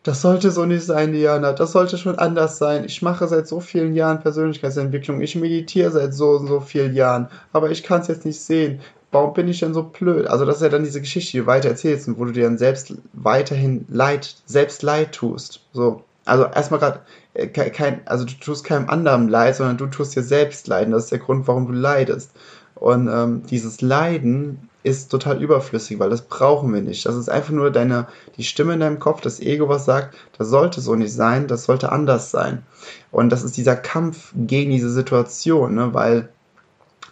das 0.04 0.22
sollte 0.22 0.52
so 0.52 0.66
nicht 0.66 0.86
sein, 0.86 1.14
Diana, 1.14 1.54
das 1.54 1.72
sollte 1.72 1.98
schon 1.98 2.20
anders 2.20 2.58
sein. 2.58 2.84
Ich 2.84 3.02
mache 3.02 3.26
seit 3.28 3.48
so 3.48 3.62
vielen 3.62 3.96
Jahren 3.96 4.20
Persönlichkeitsentwicklung, 4.20 5.22
ich 5.22 5.36
meditiere 5.36 5.92
seit 5.92 6.14
so 6.14 6.32
und 6.32 6.48
so 6.48 6.60
vielen 6.60 6.94
Jahren, 6.94 7.30
aber 7.54 7.72
ich 7.72 7.84
kann 7.84 8.02
es 8.02 8.10
jetzt 8.10 8.26
nicht 8.26 8.42
sehen 8.42 8.82
warum 9.14 9.34
bin 9.34 9.48
ich 9.48 9.60
denn 9.60 9.74
so 9.74 9.84
blöd? 9.84 10.28
Also 10.28 10.46
das 10.46 10.58
ist 10.58 10.62
ja 10.64 10.70
dann 10.70 10.84
diese 10.84 11.02
Geschichte, 11.02 11.32
die 11.32 11.40
du 11.40 11.46
weiter 11.46 11.70
erzählst 11.70 12.08
und 12.08 12.20
wo 12.20 12.26
du 12.26 12.32
dir 12.32 12.44
dann 12.44 12.58
selbst 12.58 12.94
weiterhin 13.14 13.86
Leid, 13.90 14.36
selbst 14.46 14.84
Leid 14.84 15.14
tust. 15.14 15.62
So. 15.74 16.04
Also 16.26 16.46
erstmal 16.46 16.80
gerade 16.80 17.02
äh, 17.34 17.48
kein, 17.48 18.02
also 18.06 18.26
du 18.26 18.34
tust 18.34 18.64
keinem 18.64 18.90
anderen 18.90 19.28
Leid, 19.28 19.56
sondern 19.56 19.78
du 19.78 19.88
tust 19.88 20.16
dir 20.16 20.24
selbst 20.24 20.68
leiden. 20.68 20.92
Das 20.92 21.06
ist 21.06 21.12
der 21.12 21.20
Grund, 21.20 21.48
warum 21.48 21.68
du 21.68 21.74
leidest. 21.74 22.32
Und 22.76 23.08
ähm, 23.08 23.44
dieses 23.50 23.82
Leiden 23.82 24.70
ist 24.84 25.10
total 25.10 25.42
überflüssig, 25.42 26.00
weil 26.00 26.10
das 26.10 26.24
brauchen 26.24 26.74
wir 26.74 26.82
nicht. 26.82 27.06
Das 27.06 27.16
ist 27.16 27.30
einfach 27.30 27.52
nur 27.52 27.72
deine, 27.72 28.08
die 28.38 28.44
Stimme 28.44 28.74
in 28.74 28.82
deinem 28.82 29.00
Kopf, 29.00 29.22
das 29.22 29.40
Ego, 29.40 29.70
was 29.70 29.86
sagt, 29.86 30.16
das 30.38 30.50
sollte 30.50 30.82
so 30.82 30.96
nicht 30.96 31.14
sein, 31.14 31.48
das 31.48 31.64
sollte 31.64 31.92
anders 31.92 32.32
sein. 32.32 32.64
Und 33.12 33.30
das 33.30 33.44
ist 33.44 33.56
dieser 33.56 33.76
Kampf 33.76 34.34
gegen 34.36 34.72
diese 34.72 34.90
Situation, 34.90 35.76
ne? 35.76 35.94
weil 35.94 36.30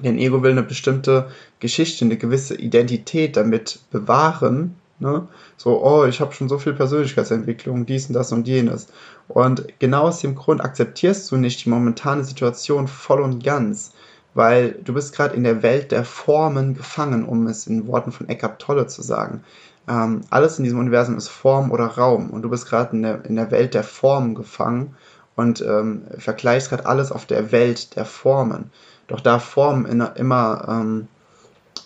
Dein 0.03 0.17
Ego 0.17 0.43
will 0.43 0.51
eine 0.51 0.63
bestimmte 0.63 1.29
Geschichte, 1.60 2.05
eine 2.05 2.17
gewisse 2.17 2.55
Identität 2.55 3.38
damit 3.38 3.79
bewahren. 3.91 4.75
Ne? 5.00 5.27
So, 5.58 5.84
oh, 5.84 6.05
ich 6.05 6.22
habe 6.22 6.34
schon 6.34 6.50
so 6.50 6.60
viel 6.60 6.74
Persönlichkeitsentwicklung, 6.74 7.86
dies 7.86 8.08
und 8.08 8.13
das 8.13 8.31
und 8.31 8.48
jenes. 8.48 8.88
Und 9.27 9.67
genau 9.79 10.03
aus 10.03 10.20
dem 10.20 10.36
Grund 10.36 10.62
akzeptierst 10.63 11.31
du 11.31 11.38
nicht 11.38 11.65
die 11.65 11.70
momentane 11.70 12.24
Situation 12.24 12.88
voll 12.88 13.22
und 13.22 13.43
ganz, 13.43 13.93
weil 14.34 14.74
du 14.84 14.93
bist 14.93 15.15
gerade 15.15 15.36
in 15.36 15.43
der 15.43 15.63
Welt 15.63 15.91
der 15.91 16.05
Formen 16.05 16.75
gefangen, 16.75 17.25
um 17.25 17.48
es 17.48 17.67
in 17.67 17.88
Worten 17.88 18.12
von 18.12 18.29
Eckhart 18.29 18.62
Tolle 18.62 18.88
zu 18.88 19.01
sagen. 19.01 19.43
Ähm, 19.88 20.22
alles 20.29 20.60
in 20.60 20.63
diesem 20.63 20.79
Universum 20.79 21.17
ist 21.17 21.29
Form 21.29 21.72
oder 21.72 21.86
Raum 21.86 22.29
und 22.29 22.43
du 22.43 22.50
bist 22.50 22.67
gerade 22.67 22.96
in 22.96 23.01
der, 23.01 23.25
in 23.25 23.36
der 23.36 23.51
Welt 23.51 23.74
der 23.74 23.84
Formen 23.84 24.36
gefangen 24.36 24.96
und 25.36 25.62
ähm, 25.62 26.03
vergleichst 26.17 26.70
gerade 26.70 26.86
alles 26.86 27.12
auf 27.12 27.25
der 27.25 27.51
Welt 27.51 27.96
der 27.96 28.05
Formen. 28.05 28.72
Doch 29.12 29.20
da 29.20 29.39
Formen 29.39 29.86
immer 30.15 30.65
ähm, 30.70 31.08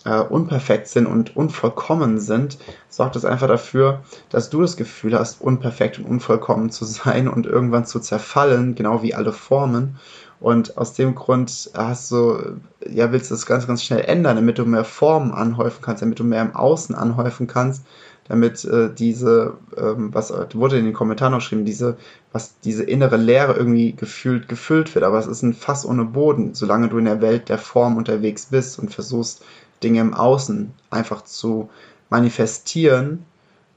äh, 0.04 0.20
unperfekt 0.20 0.86
sind 0.86 1.06
und 1.06 1.36
unvollkommen 1.36 2.20
sind, 2.20 2.58
sorgt 2.88 3.16
es 3.16 3.24
einfach 3.24 3.48
dafür, 3.48 4.02
dass 4.30 4.48
du 4.48 4.62
das 4.62 4.76
Gefühl 4.76 5.18
hast, 5.18 5.40
unperfekt 5.40 5.98
und 5.98 6.04
unvollkommen 6.04 6.70
zu 6.70 6.84
sein 6.84 7.26
und 7.26 7.46
irgendwann 7.46 7.84
zu 7.84 7.98
zerfallen, 7.98 8.76
genau 8.76 9.02
wie 9.02 9.14
alle 9.14 9.32
Formen. 9.32 9.96
Und 10.38 10.78
aus 10.78 10.92
dem 10.92 11.16
Grund 11.16 11.70
hast 11.74 12.12
du, 12.12 12.60
ja, 12.88 13.10
willst 13.10 13.30
du 13.30 13.34
das 13.34 13.46
ganz, 13.46 13.66
ganz 13.66 13.82
schnell 13.82 14.04
ändern, 14.04 14.36
damit 14.36 14.58
du 14.58 14.64
mehr 14.64 14.84
Formen 14.84 15.32
anhäufen 15.32 15.82
kannst, 15.82 16.02
damit 16.02 16.20
du 16.20 16.24
mehr 16.24 16.42
im 16.42 16.54
Außen 16.54 16.94
anhäufen 16.94 17.48
kannst, 17.48 17.84
damit 18.28 18.64
äh, 18.64 18.90
diese, 18.92 19.54
ähm, 19.76 20.12
was 20.12 20.32
wurde 20.54 20.78
in 20.78 20.84
den 20.84 20.94
Kommentaren 20.94 21.34
auch 21.34 21.38
geschrieben, 21.38 21.64
diese, 21.64 21.96
was 22.32 22.58
diese 22.60 22.84
innere 22.84 23.16
Leere 23.16 23.54
irgendwie 23.54 23.92
gefühlt 23.92 24.48
gefüllt 24.48 24.94
wird. 24.94 25.04
Aber 25.04 25.18
es 25.18 25.26
ist 25.26 25.42
ein 25.42 25.54
Fass 25.54 25.86
ohne 25.86 26.04
Boden, 26.04 26.54
solange 26.54 26.88
du 26.88 26.98
in 26.98 27.04
der 27.04 27.20
Welt 27.20 27.48
der 27.48 27.58
Form 27.58 27.96
unterwegs 27.96 28.46
bist 28.46 28.78
und 28.78 28.92
versuchst, 28.92 29.44
Dinge 29.82 30.00
im 30.00 30.14
Außen 30.14 30.72
einfach 30.90 31.22
zu 31.22 31.70
manifestieren. 32.10 33.24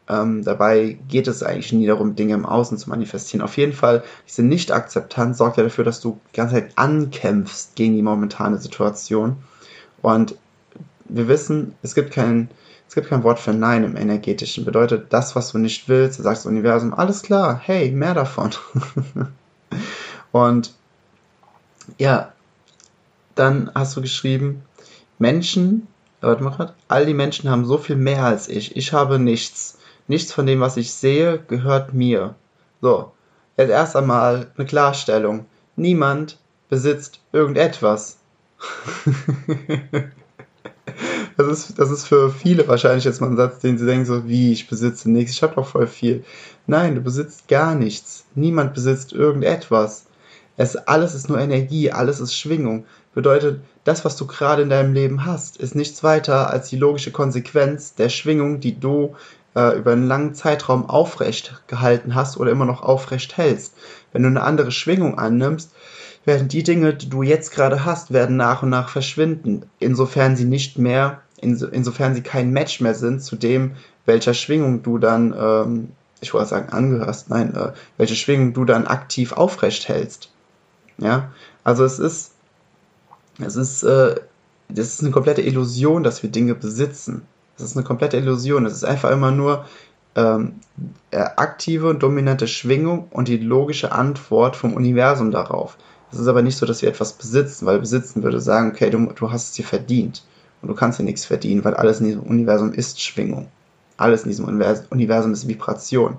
Ähm, 0.08 0.44
dabei 0.44 0.98
geht 1.08 1.28
es 1.28 1.44
eigentlich 1.44 1.72
nie 1.72 1.86
darum, 1.86 2.16
Dinge 2.16 2.34
im 2.34 2.46
Außen 2.46 2.78
zu 2.78 2.90
manifestieren. 2.90 3.44
Auf 3.44 3.58
jeden 3.58 3.74
Fall, 3.74 4.04
diese 4.28 4.42
Nicht-Akzeptanz 4.42 5.38
sorgt 5.38 5.58
ja 5.58 5.64
dafür, 5.64 5.84
dass 5.84 6.02
du 6.02 6.20
die 6.34 6.38
ganze 6.38 6.56
Zeit 6.56 6.72
ankämpfst 6.76 7.76
gegen 7.76 7.96
die 7.96 8.02
momentane 8.02 8.58
Situation. 8.58 9.38
Und 10.02 10.36
wir 11.06 11.28
wissen, 11.28 11.76
es 11.84 11.94
gibt 11.94 12.12
kein, 12.12 12.50
es 12.90 12.96
gibt 12.96 13.08
kein 13.08 13.24
Wort 13.24 13.40
für 13.40 13.54
Nein 13.54 13.84
im 13.84 13.96
Energetischen. 13.96 14.66
Bedeutet, 14.66 15.14
das, 15.14 15.36
was 15.36 15.52
du 15.52 15.60
nicht 15.60 15.88
willst, 15.88 16.20
sagst 16.24 16.46
das 16.46 16.52
Universum, 16.52 16.92
alles 16.92 17.22
klar, 17.22 17.62
hey, 17.64 17.92
mehr 17.92 18.16
davon. 18.16 18.50
Und 20.32 20.74
ja, 22.00 22.34
dann 23.36 23.70
hast 23.76 23.96
du 23.96 24.02
geschrieben, 24.02 24.64
Menschen, 25.20 25.88
warte 26.22 26.44
mal 26.44 26.50
grad, 26.50 26.74
all 26.88 27.06
die 27.06 27.14
Menschen 27.14 27.52
haben 27.52 27.64
so 27.64 27.78
viel 27.78 27.96
mehr 27.96 28.24
als 28.24 28.50
ich. 28.50 28.76
Ich 28.76 28.92
habe 28.92 29.20
nichts. 29.20 29.78
Nichts 30.08 30.34
von 30.34 30.48
dem, 30.48 30.60
was 30.60 30.76
ich 30.76 30.92
sehe, 30.92 31.38
gehört 31.48 31.94
mir. 31.94 32.34
So, 32.82 33.12
jetzt 33.56 33.70
erst 33.70 33.96
einmal 33.96 34.48
eine 34.58 34.66
Klarstellung. 34.66 35.46
Niemand 35.76 36.40
besitzt 36.70 37.20
irgendetwas. 37.34 38.18
das, 41.40 41.70
ist, 41.70 41.80
das 41.80 41.90
ist 41.90 42.06
für 42.06 42.32
viele 42.32 42.68
wahrscheinlich 42.68 43.06
jetzt 43.06 43.22
mal 43.22 43.30
ein 43.30 43.38
Satz, 43.38 43.60
den 43.60 43.78
sie 43.78 43.86
denken, 43.86 44.06
so 44.06 44.28
wie, 44.28 44.52
ich 44.52 44.68
besitze 44.68 45.10
nichts, 45.10 45.32
ich 45.32 45.44
habe 45.44 45.56
doch 45.56 45.68
voll 45.68 45.88
viel. 45.88 46.24
Nein, 46.68 46.96
du 46.96 47.02
besitzt 47.02 47.48
gar 47.48 47.76
nichts. 47.76 48.26
Niemand 48.36 48.74
besitzt 48.74 49.14
irgendetwas. 49.14 50.06
Es, 50.58 50.76
alles 50.76 51.16
ist 51.16 51.30
nur 51.30 51.40
Energie, 51.40 51.92
alles 51.92 52.20
ist 52.20 52.36
Schwingung. 52.36 52.86
Bedeutet, 53.14 53.62
das, 53.86 54.04
was 54.04 54.18
du 54.18 54.28
gerade 54.28 54.62
in 54.62 54.70
deinem 54.70 54.94
Leben 54.94 55.26
hast, 55.26 55.58
ist 55.58 55.76
nichts 55.76 56.04
weiter 56.04 56.50
als 56.50 56.70
die 56.70 56.78
logische 56.78 57.12
Konsequenz 57.12 57.96
der 57.96 58.10
Schwingung, 58.10 58.60
die 58.60 58.78
du 58.78 59.16
äh, 59.56 59.78
über 59.78 59.94
einen 59.94 60.08
langen 60.08 60.36
Zeitraum 60.36 60.90
aufrecht 60.90 61.62
gehalten 61.68 62.16
hast 62.16 62.38
oder 62.38 62.52
immer 62.52 62.66
noch 62.66 62.84
aufrecht 62.84 63.38
hältst. 63.38 63.74
Wenn 64.12 64.24
du 64.24 64.28
eine 64.28 64.44
andere 64.44 64.72
Schwingung 64.72 65.18
annimmst, 65.18 65.72
werden 66.26 66.48
die 66.48 66.64
Dinge, 66.64 66.94
die 66.94 67.10
du 67.10 67.24
jetzt 67.24 67.52
gerade 67.52 67.86
hast, 67.86 68.12
werden 68.12 68.38
nach 68.38 68.62
und 68.62 68.70
nach 68.70 68.90
verschwinden, 68.90 69.64
insofern 69.80 70.36
sie 70.36 70.46
nicht 70.46 70.78
mehr, 70.78 71.22
inso, 71.42 71.68
insofern 71.68 72.16
sie 72.16 72.22
kein 72.22 72.52
Match 72.52 72.82
mehr 72.82 72.96
sind 72.96 73.22
zu 73.22 73.36
dem, 73.36 73.72
welcher 74.06 74.34
Schwingung 74.34 74.84
du 74.84 74.98
dann, 74.98 75.34
ähm, 75.38 75.90
ich 76.22 76.34
wollte 76.34 76.50
sagen, 76.50 76.70
angehörst, 76.70 77.30
nein, 77.30 77.56
äh, 77.56 77.72
welche 77.98 78.16
Schwingung 78.16 78.54
du 78.54 78.66
dann 78.66 78.88
aktiv 78.88 79.34
aufrecht 79.34 79.88
hältst. 79.88 80.30
Ja, 80.98 81.32
also 81.64 81.86
es 81.86 82.00
ist, 82.00 82.32
es 83.40 83.56
ist, 83.56 83.84
äh, 83.84 84.16
das 84.68 84.88
ist 84.88 85.02
eine 85.02 85.12
komplette 85.12 85.42
Illusion, 85.42 86.04
dass 86.04 86.22
wir 86.24 86.30
Dinge 86.30 86.56
besitzen. 86.56 87.24
Das 87.58 87.72
ist 87.72 87.78
eine 87.78 87.86
komplette 87.86 88.18
Illusion. 88.18 88.66
Es 88.66 88.74
ist 88.74 88.84
einfach 88.84 89.12
immer 89.12 89.32
nur 89.32 89.66
ähm, 90.16 90.56
äh, 91.12 91.18
aktive 91.18 91.90
und 91.90 92.04
dominante 92.04 92.48
Schwingung 92.48 93.08
und 93.12 93.28
die 93.28 93.38
logische 93.38 93.92
Antwort 93.92 94.56
vom 94.56 94.74
Universum 94.74 95.32
darauf. 95.32 95.78
Es 96.12 96.20
ist 96.20 96.28
aber 96.28 96.42
nicht 96.42 96.58
so, 96.58 96.66
dass 96.66 96.82
wir 96.82 96.90
etwas 96.90 97.14
besitzen, 97.14 97.66
weil 97.66 97.80
besitzen 97.80 98.24
würde 98.24 98.42
sagen, 98.42 98.72
okay, 98.72 98.90
du, 98.90 99.12
du 99.14 99.32
hast 99.32 99.50
es 99.50 99.52
dir 99.54 99.66
verdient. 99.66 100.24
Und 100.62 100.68
du 100.68 100.76
kannst 100.76 101.00
dir 101.00 101.04
nichts 101.04 101.26
verdienen, 101.26 101.64
weil 101.64 101.74
alles 101.74 102.00
in 102.00 102.08
diesem 102.08 102.24
Universum 102.24 102.74
ist 102.74 103.02
Schwingung. 103.02 103.48
Alles 103.98 104.24
in 104.24 104.30
diesem 104.30 104.46
Universum 104.46 105.34
ist 105.34 105.48
Vibration. 105.48 106.18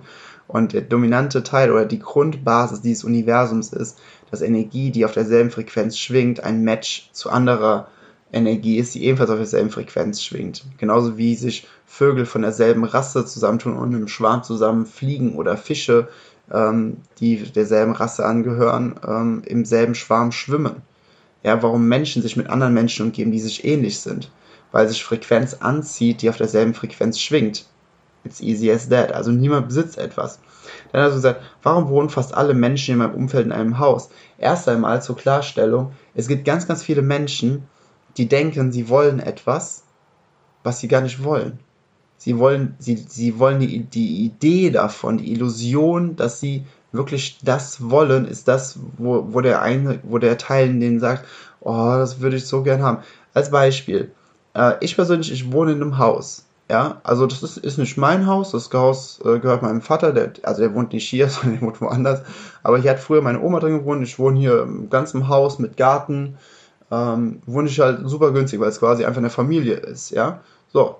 Und 0.48 0.72
der 0.72 0.80
dominante 0.80 1.42
Teil 1.42 1.70
oder 1.70 1.84
die 1.84 2.00
Grundbasis 2.00 2.80
dieses 2.80 3.04
Universums 3.04 3.72
ist, 3.72 3.98
dass 4.30 4.42
Energie, 4.42 4.90
die 4.90 5.04
auf 5.04 5.12
derselben 5.12 5.50
Frequenz 5.50 5.96
schwingt, 5.96 6.42
ein 6.42 6.62
Match 6.62 7.10
zu 7.12 7.30
anderer 7.30 7.88
Energie 8.32 8.78
ist, 8.78 8.94
die 8.94 9.04
ebenfalls 9.04 9.30
auf 9.30 9.38
derselben 9.38 9.70
Frequenz 9.70 10.22
schwingt. 10.22 10.64
Genauso 10.78 11.16
wie 11.16 11.34
sich 11.34 11.66
Vögel 11.86 12.26
von 12.26 12.42
derselben 12.42 12.84
Rasse 12.84 13.24
zusammentun 13.24 13.76
und 13.76 13.92
im 13.92 14.08
Schwarm 14.08 14.42
zusammen 14.42 14.86
fliegen 14.86 15.34
oder 15.34 15.56
Fische, 15.56 16.08
ähm, 16.52 16.98
die 17.18 17.36
derselben 17.36 17.92
Rasse 17.92 18.24
angehören, 18.24 18.98
ähm, 19.06 19.42
im 19.46 19.64
selben 19.64 19.94
Schwarm 19.94 20.32
schwimmen. 20.32 20.82
Ja, 21.42 21.62
warum 21.62 21.88
Menschen 21.88 22.22
sich 22.22 22.36
mit 22.36 22.48
anderen 22.48 22.74
Menschen 22.74 23.06
umgeben, 23.06 23.32
die 23.32 23.40
sich 23.40 23.64
ähnlich 23.64 24.00
sind. 24.00 24.30
Weil 24.72 24.88
sich 24.88 25.02
Frequenz 25.02 25.54
anzieht, 25.54 26.22
die 26.22 26.28
auf 26.28 26.36
derselben 26.36 26.74
Frequenz 26.74 27.18
schwingt. 27.18 27.66
It's 28.24 28.40
easy 28.40 28.70
as 28.70 28.88
that. 28.88 29.12
Also 29.12 29.30
niemand 29.30 29.68
besitzt 29.68 29.98
etwas. 29.98 30.38
Dann 30.92 31.02
hat 31.02 31.10
er 31.10 31.14
gesagt, 31.14 31.42
warum 31.62 31.88
wohnen 31.88 32.10
fast 32.10 32.34
alle 32.34 32.54
Menschen 32.54 32.92
in 32.92 32.98
meinem 32.98 33.14
Umfeld 33.14 33.46
in 33.46 33.52
einem 33.52 33.78
Haus? 33.78 34.10
Erst 34.38 34.68
einmal 34.68 35.02
zur 35.02 35.16
Klarstellung, 35.16 35.92
es 36.14 36.28
gibt 36.28 36.44
ganz, 36.44 36.68
ganz 36.68 36.82
viele 36.82 37.02
Menschen, 37.02 37.64
die 38.16 38.28
denken, 38.28 38.72
sie 38.72 38.88
wollen 38.88 39.20
etwas, 39.20 39.84
was 40.62 40.80
sie 40.80 40.88
gar 40.88 41.00
nicht 41.00 41.24
wollen. 41.24 41.58
Sie 42.16 42.38
wollen, 42.38 42.74
sie, 42.78 42.96
sie 42.96 43.38
wollen 43.38 43.60
die, 43.60 43.84
die 43.84 44.24
Idee 44.24 44.70
davon, 44.70 45.18
die 45.18 45.32
Illusion, 45.32 46.16
dass 46.16 46.38
sie 46.38 46.66
wirklich 46.92 47.38
das 47.42 47.90
wollen, 47.90 48.26
ist 48.26 48.48
das, 48.48 48.78
wo, 48.98 49.32
wo 49.32 49.40
der 49.40 49.62
eine, 49.62 50.00
wo 50.02 50.18
der 50.18 50.38
Teil 50.38 50.68
in 50.70 50.80
denen 50.80 51.00
sagt, 51.00 51.24
oh, 51.60 51.92
das 51.96 52.20
würde 52.20 52.36
ich 52.36 52.46
so 52.46 52.62
gern 52.62 52.82
haben. 52.82 52.98
Als 53.34 53.50
Beispiel, 53.50 54.12
äh, 54.54 54.74
ich 54.80 54.96
persönlich, 54.96 55.32
ich 55.32 55.52
wohne 55.52 55.72
in 55.72 55.82
einem 55.82 55.98
Haus. 55.98 56.46
Ja, 56.68 57.00
also 57.02 57.26
das 57.26 57.42
ist, 57.42 57.56
ist 57.56 57.78
nicht 57.78 57.96
mein 57.96 58.26
Haus, 58.26 58.52
das 58.52 58.72
Haus 58.72 59.20
äh, 59.24 59.40
gehört 59.40 59.62
meinem 59.62 59.80
Vater, 59.80 60.12
der, 60.12 60.34
also 60.44 60.62
der 60.62 60.72
wohnt 60.72 60.92
nicht 60.92 61.08
hier, 61.08 61.28
sondern 61.28 61.58
der 61.58 61.66
wohnt 61.66 61.80
woanders. 61.80 62.22
Aber 62.62 62.78
hier 62.78 62.92
hat 62.92 63.00
früher 63.00 63.22
meine 63.22 63.40
Oma 63.40 63.58
drin 63.58 63.78
gewohnt, 63.78 64.04
ich 64.04 64.18
wohne 64.20 64.38
hier 64.38 64.62
im 64.62 64.88
ganzen 64.88 65.26
Haus 65.26 65.58
mit 65.58 65.76
Garten, 65.76 66.38
ähm, 66.92 67.42
wohne 67.46 67.68
ich 67.68 67.80
halt 67.80 68.08
super 68.08 68.30
günstig, 68.32 68.60
weil 68.60 68.68
es 68.68 68.78
quasi 68.78 69.04
einfach 69.04 69.18
eine 69.18 69.30
Familie 69.30 69.74
ist, 69.74 70.10
ja. 70.10 70.40
So, 70.72 70.96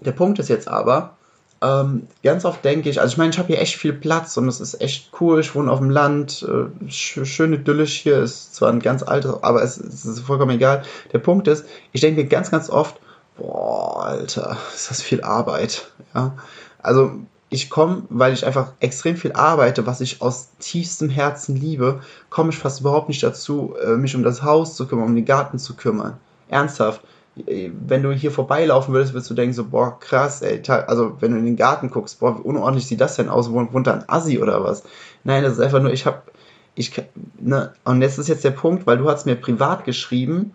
der 0.00 0.12
Punkt 0.12 0.38
ist 0.38 0.48
jetzt 0.48 0.68
aber, 0.68 1.17
ähm, 1.60 2.06
ganz 2.22 2.44
oft 2.44 2.64
denke 2.64 2.88
ich, 2.88 3.00
also 3.00 3.12
ich 3.12 3.18
meine, 3.18 3.30
ich 3.30 3.38
habe 3.38 3.48
hier 3.48 3.60
echt 3.60 3.76
viel 3.76 3.92
Platz 3.92 4.36
und 4.36 4.46
es 4.46 4.60
ist 4.60 4.80
echt 4.80 5.10
cool, 5.20 5.40
ich 5.40 5.54
wohne 5.54 5.70
auf 5.70 5.80
dem 5.80 5.90
Land, 5.90 6.46
äh, 6.48 6.90
schön 6.90 7.52
idyllisch 7.52 8.00
hier, 8.00 8.18
ist 8.18 8.54
zwar 8.54 8.70
ein 8.70 8.80
ganz 8.80 9.02
altes, 9.02 9.42
aber 9.42 9.62
es, 9.62 9.76
es 9.76 10.04
ist 10.04 10.20
vollkommen 10.20 10.52
egal. 10.52 10.82
Der 11.12 11.18
Punkt 11.18 11.48
ist, 11.48 11.64
ich 11.92 12.00
denke 12.00 12.26
ganz, 12.26 12.50
ganz 12.50 12.70
oft, 12.70 13.00
boah, 13.36 14.04
Alter, 14.04 14.56
ist 14.74 14.90
das 14.90 15.02
viel 15.02 15.22
Arbeit. 15.22 15.90
Ja? 16.14 16.36
Also 16.80 17.12
ich 17.50 17.70
komme, 17.70 18.02
weil 18.08 18.34
ich 18.34 18.46
einfach 18.46 18.72
extrem 18.78 19.16
viel 19.16 19.32
arbeite, 19.32 19.86
was 19.86 20.00
ich 20.00 20.22
aus 20.22 20.50
tiefstem 20.60 21.08
Herzen 21.08 21.56
liebe, 21.56 22.00
komme 22.30 22.50
ich 22.50 22.58
fast 22.58 22.80
überhaupt 22.80 23.08
nicht 23.08 23.22
dazu, 23.22 23.74
äh, 23.82 23.96
mich 23.96 24.14
um 24.14 24.22
das 24.22 24.42
Haus 24.42 24.76
zu 24.76 24.86
kümmern, 24.86 25.06
um 25.06 25.14
den 25.16 25.24
Garten 25.24 25.58
zu 25.58 25.74
kümmern. 25.74 26.18
Ernsthaft. 26.48 27.02
Wenn 27.46 28.02
du 28.02 28.12
hier 28.12 28.30
vorbeilaufen 28.30 28.94
würdest, 28.94 29.12
würdest 29.12 29.30
du 29.30 29.34
denken 29.34 29.54
so, 29.54 29.64
boah, 29.64 29.98
krass, 29.98 30.42
ey, 30.42 30.62
also 30.68 31.16
wenn 31.20 31.32
du 31.32 31.38
in 31.38 31.44
den 31.44 31.56
Garten 31.56 31.90
guckst, 31.90 32.20
boah, 32.20 32.38
wie 32.38 32.42
unordentlich 32.42 32.86
sieht 32.86 33.00
das 33.00 33.16
denn 33.16 33.28
aus, 33.28 33.50
wohnt 33.50 33.86
da 33.86 33.94
ein 33.94 34.08
Assi 34.08 34.38
oder 34.38 34.64
was? 34.64 34.84
Nein, 35.24 35.42
das 35.42 35.54
ist 35.54 35.60
einfach 35.60 35.80
nur, 35.80 35.92
ich 35.92 36.06
hab, 36.06 36.30
ich, 36.74 36.92
ne, 37.38 37.72
und 37.84 38.00
das 38.00 38.18
ist 38.18 38.28
jetzt 38.28 38.44
der 38.44 38.50
Punkt, 38.50 38.86
weil 38.86 38.98
du 38.98 39.08
hast 39.08 39.26
mir 39.26 39.36
privat 39.36 39.84
geschrieben, 39.84 40.52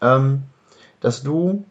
ähm, 0.00 0.42
dass 1.00 1.22
du 1.22 1.64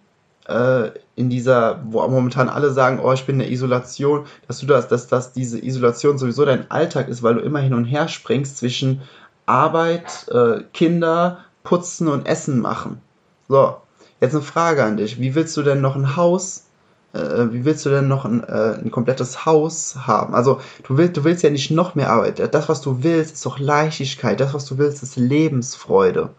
äh, 0.47 0.91
in 1.15 1.29
dieser, 1.29 1.81
wo 1.85 2.07
momentan 2.07 2.49
alle 2.49 2.71
sagen, 2.71 2.99
oh, 2.99 3.11
ich 3.11 3.25
bin 3.25 3.35
in 3.35 3.39
der 3.39 3.51
Isolation, 3.51 4.25
dass 4.47 4.59
du 4.59 4.65
das, 4.65 4.87
dass, 4.87 5.07
dass 5.07 5.33
diese 5.33 5.63
Isolation 5.63 6.17
sowieso 6.17 6.45
dein 6.45 6.69
Alltag 6.71 7.09
ist, 7.09 7.23
weil 7.23 7.35
du 7.35 7.41
immer 7.41 7.59
hin 7.59 7.73
und 7.73 7.85
her 7.85 8.07
springst 8.07 8.57
zwischen 8.57 9.01
Arbeit, 9.45 10.27
äh, 10.29 10.63
Kinder, 10.73 11.39
Putzen 11.63 12.07
und 12.07 12.27
Essen 12.27 12.59
machen. 12.59 13.01
So, 13.49 13.77
jetzt 14.19 14.33
eine 14.33 14.43
Frage 14.43 14.83
an 14.83 14.97
dich. 14.97 15.19
Wie 15.19 15.35
willst 15.35 15.55
du 15.57 15.63
denn 15.63 15.81
noch 15.81 15.95
ein 15.95 16.15
Haus, 16.15 16.65
äh, 17.13 17.51
wie 17.51 17.65
willst 17.65 17.85
du 17.85 17.89
denn 17.89 18.07
noch 18.07 18.25
ein, 18.25 18.43
äh, 18.43 18.79
ein 18.83 18.91
komplettes 18.91 19.45
Haus 19.45 19.95
haben? 20.07 20.35
Also, 20.35 20.59
du 20.83 20.97
willst, 20.97 21.17
du 21.17 21.23
willst 21.23 21.43
ja 21.43 21.49
nicht 21.49 21.71
noch 21.71 21.95
mehr 21.95 22.11
Arbeit. 22.11 22.53
Das, 22.53 22.69
was 22.69 22.81
du 22.81 23.03
willst, 23.03 23.35
ist 23.35 23.45
doch 23.45 23.59
Leichtigkeit. 23.59 24.39
Das, 24.39 24.53
was 24.53 24.65
du 24.65 24.77
willst, 24.77 25.03
ist 25.03 25.15
Lebensfreude. 25.15 26.29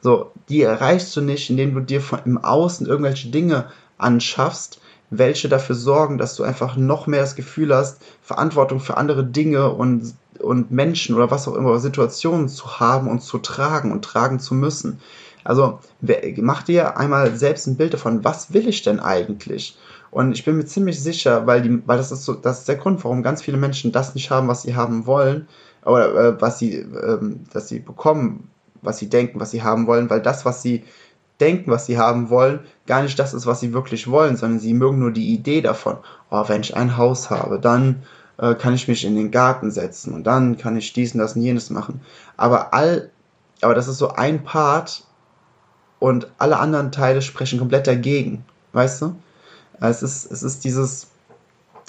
So, 0.00 0.30
die 0.48 0.62
erreichst 0.62 1.14
du 1.16 1.20
nicht, 1.20 1.50
indem 1.50 1.74
du 1.74 1.80
dir 1.80 2.00
von, 2.00 2.20
im 2.24 2.38
Außen 2.38 2.86
irgendwelche 2.86 3.30
Dinge 3.30 3.66
anschaffst, 3.98 4.80
welche 5.10 5.48
dafür 5.48 5.74
sorgen, 5.74 6.18
dass 6.18 6.36
du 6.36 6.44
einfach 6.44 6.76
noch 6.76 7.06
mehr 7.06 7.20
das 7.20 7.34
Gefühl 7.34 7.74
hast, 7.74 8.00
Verantwortung 8.22 8.78
für 8.78 8.96
andere 8.96 9.24
Dinge 9.24 9.70
und, 9.70 10.14
und 10.38 10.70
Menschen 10.70 11.16
oder 11.16 11.30
was 11.30 11.48
auch 11.48 11.54
immer, 11.54 11.78
Situationen 11.78 12.48
zu 12.48 12.78
haben 12.78 13.08
und 13.08 13.20
zu 13.20 13.38
tragen 13.38 13.90
und 13.90 14.04
tragen 14.04 14.38
zu 14.38 14.54
müssen. 14.54 15.00
Also 15.44 15.80
mach 16.36 16.62
dir 16.62 16.96
einmal 16.98 17.36
selbst 17.36 17.66
ein 17.66 17.76
Bild 17.76 17.94
davon, 17.94 18.24
was 18.24 18.52
will 18.52 18.68
ich 18.68 18.82
denn 18.82 19.00
eigentlich? 19.00 19.76
Und 20.10 20.32
ich 20.32 20.44
bin 20.44 20.56
mir 20.56 20.64
ziemlich 20.64 21.00
sicher, 21.02 21.46
weil, 21.46 21.62
die, 21.62 21.86
weil 21.86 21.98
das, 21.98 22.12
ist 22.12 22.24
so, 22.24 22.34
das 22.34 22.60
ist 22.60 22.68
der 22.68 22.76
Grund, 22.76 23.04
warum 23.04 23.22
ganz 23.22 23.42
viele 23.42 23.58
Menschen 23.58 23.92
das 23.92 24.14
nicht 24.14 24.30
haben, 24.30 24.48
was 24.48 24.62
sie 24.62 24.74
haben 24.74 25.06
wollen, 25.06 25.46
oder 25.84 26.14
äh, 26.14 26.40
was 26.40 26.58
sie, 26.58 26.74
ähm, 26.74 27.44
dass 27.52 27.68
sie 27.68 27.78
bekommen, 27.78 28.50
was 28.82 28.98
sie 28.98 29.08
denken, 29.08 29.40
was 29.40 29.50
sie 29.50 29.62
haben 29.62 29.86
wollen, 29.86 30.10
weil 30.10 30.22
das, 30.22 30.44
was 30.44 30.62
sie 30.62 30.84
denken, 31.40 31.70
was 31.70 31.86
sie 31.86 31.98
haben 31.98 32.30
wollen, 32.30 32.60
gar 32.86 33.02
nicht 33.02 33.18
das 33.18 33.34
ist, 33.34 33.46
was 33.46 33.60
sie 33.60 33.72
wirklich 33.72 34.10
wollen, 34.10 34.36
sondern 34.36 34.58
sie 34.58 34.74
mögen 34.74 34.98
nur 34.98 35.12
die 35.12 35.32
Idee 35.32 35.60
davon. 35.60 35.98
Oh, 36.30 36.44
wenn 36.48 36.62
ich 36.62 36.76
ein 36.76 36.96
Haus 36.96 37.30
habe, 37.30 37.60
dann 37.60 38.02
äh, 38.38 38.54
kann 38.54 38.74
ich 38.74 38.88
mich 38.88 39.04
in 39.04 39.14
den 39.14 39.30
Garten 39.30 39.70
setzen 39.70 40.14
und 40.14 40.24
dann 40.24 40.58
kann 40.58 40.76
ich 40.76 40.92
dies 40.92 41.14
und 41.14 41.20
das 41.20 41.36
und 41.36 41.42
jenes 41.42 41.70
machen. 41.70 42.00
Aber 42.36 42.74
all, 42.74 43.10
aber 43.60 43.74
das 43.74 43.88
ist 43.88 43.98
so 43.98 44.10
ein 44.10 44.42
Part 44.42 45.04
und 45.98 46.28
alle 46.38 46.58
anderen 46.58 46.92
Teile 46.92 47.22
sprechen 47.22 47.58
komplett 47.58 47.86
dagegen, 47.86 48.44
weißt 48.72 49.02
du? 49.02 49.14
Es 49.80 50.02
ist, 50.02 50.30
es 50.30 50.42
ist 50.42 50.64
dieses, 50.64 51.08